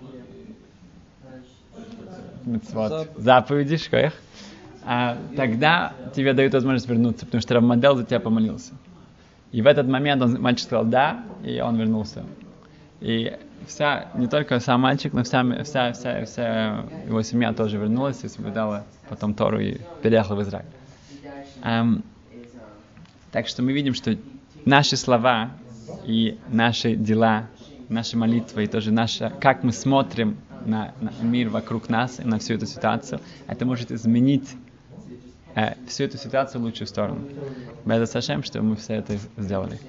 мицвод, 2.45 3.09
заповеди, 3.17 3.77
шкоях, 3.77 4.13
а, 4.83 5.17
тогда 5.35 5.93
тебе 6.15 6.33
дают 6.33 6.53
возможность 6.53 6.87
вернуться, 6.87 7.25
потому 7.25 7.41
что 7.41 7.55
Рамадел 7.55 7.97
за 7.97 8.05
тебя 8.05 8.19
помолился. 8.19 8.71
И 9.51 9.61
в 9.61 9.67
этот 9.67 9.87
момент 9.87 10.21
он, 10.21 10.41
мальчик 10.41 10.65
сказал 10.65 10.85
«да», 10.85 11.23
и 11.43 11.59
он 11.59 11.77
вернулся. 11.77 12.23
И 13.01 13.37
вся, 13.67 14.09
не 14.15 14.27
только 14.27 14.59
сам 14.59 14.81
мальчик, 14.81 15.13
но 15.13 15.23
вся, 15.23 15.43
вся, 15.63 15.93
вся, 15.93 16.25
вся 16.25 16.85
его 17.05 17.21
семья 17.21 17.53
тоже 17.53 17.77
вернулась 17.77 18.23
и 18.23 18.27
соблюдала 18.27 18.85
потом 19.09 19.33
Тору 19.33 19.59
и 19.59 19.77
переехала 20.01 20.37
в 20.37 20.41
Израиль. 20.43 20.65
Um, 21.63 22.03
так 23.31 23.47
что 23.47 23.61
мы 23.61 23.71
видим, 23.71 23.93
что 23.93 24.17
наши 24.65 24.97
слова 24.97 25.51
и 26.05 26.37
наши 26.49 26.95
дела, 26.95 27.47
наши 27.89 28.17
молитвы 28.17 28.63
и 28.63 28.67
тоже 28.67 28.91
наша, 28.91 29.29
как 29.29 29.63
мы 29.63 29.71
смотрим 29.71 30.37
на, 30.65 30.93
на 30.99 31.11
мир 31.21 31.49
вокруг 31.49 31.89
нас 31.89 32.19
и 32.19 32.23
на 32.23 32.39
всю 32.39 32.55
эту 32.55 32.65
ситуацию, 32.65 33.19
это 33.47 33.65
может 33.65 33.91
изменить 33.91 34.49
э, 35.55 35.75
всю 35.87 36.05
эту 36.05 36.17
ситуацию 36.17 36.61
в 36.61 36.65
лучшую 36.65 36.87
сторону. 36.87 37.21
Без 37.85 38.09
что 38.09 38.61
мы 38.61 38.75
все 38.75 38.95
это 38.95 39.17
сделали. 39.37 39.79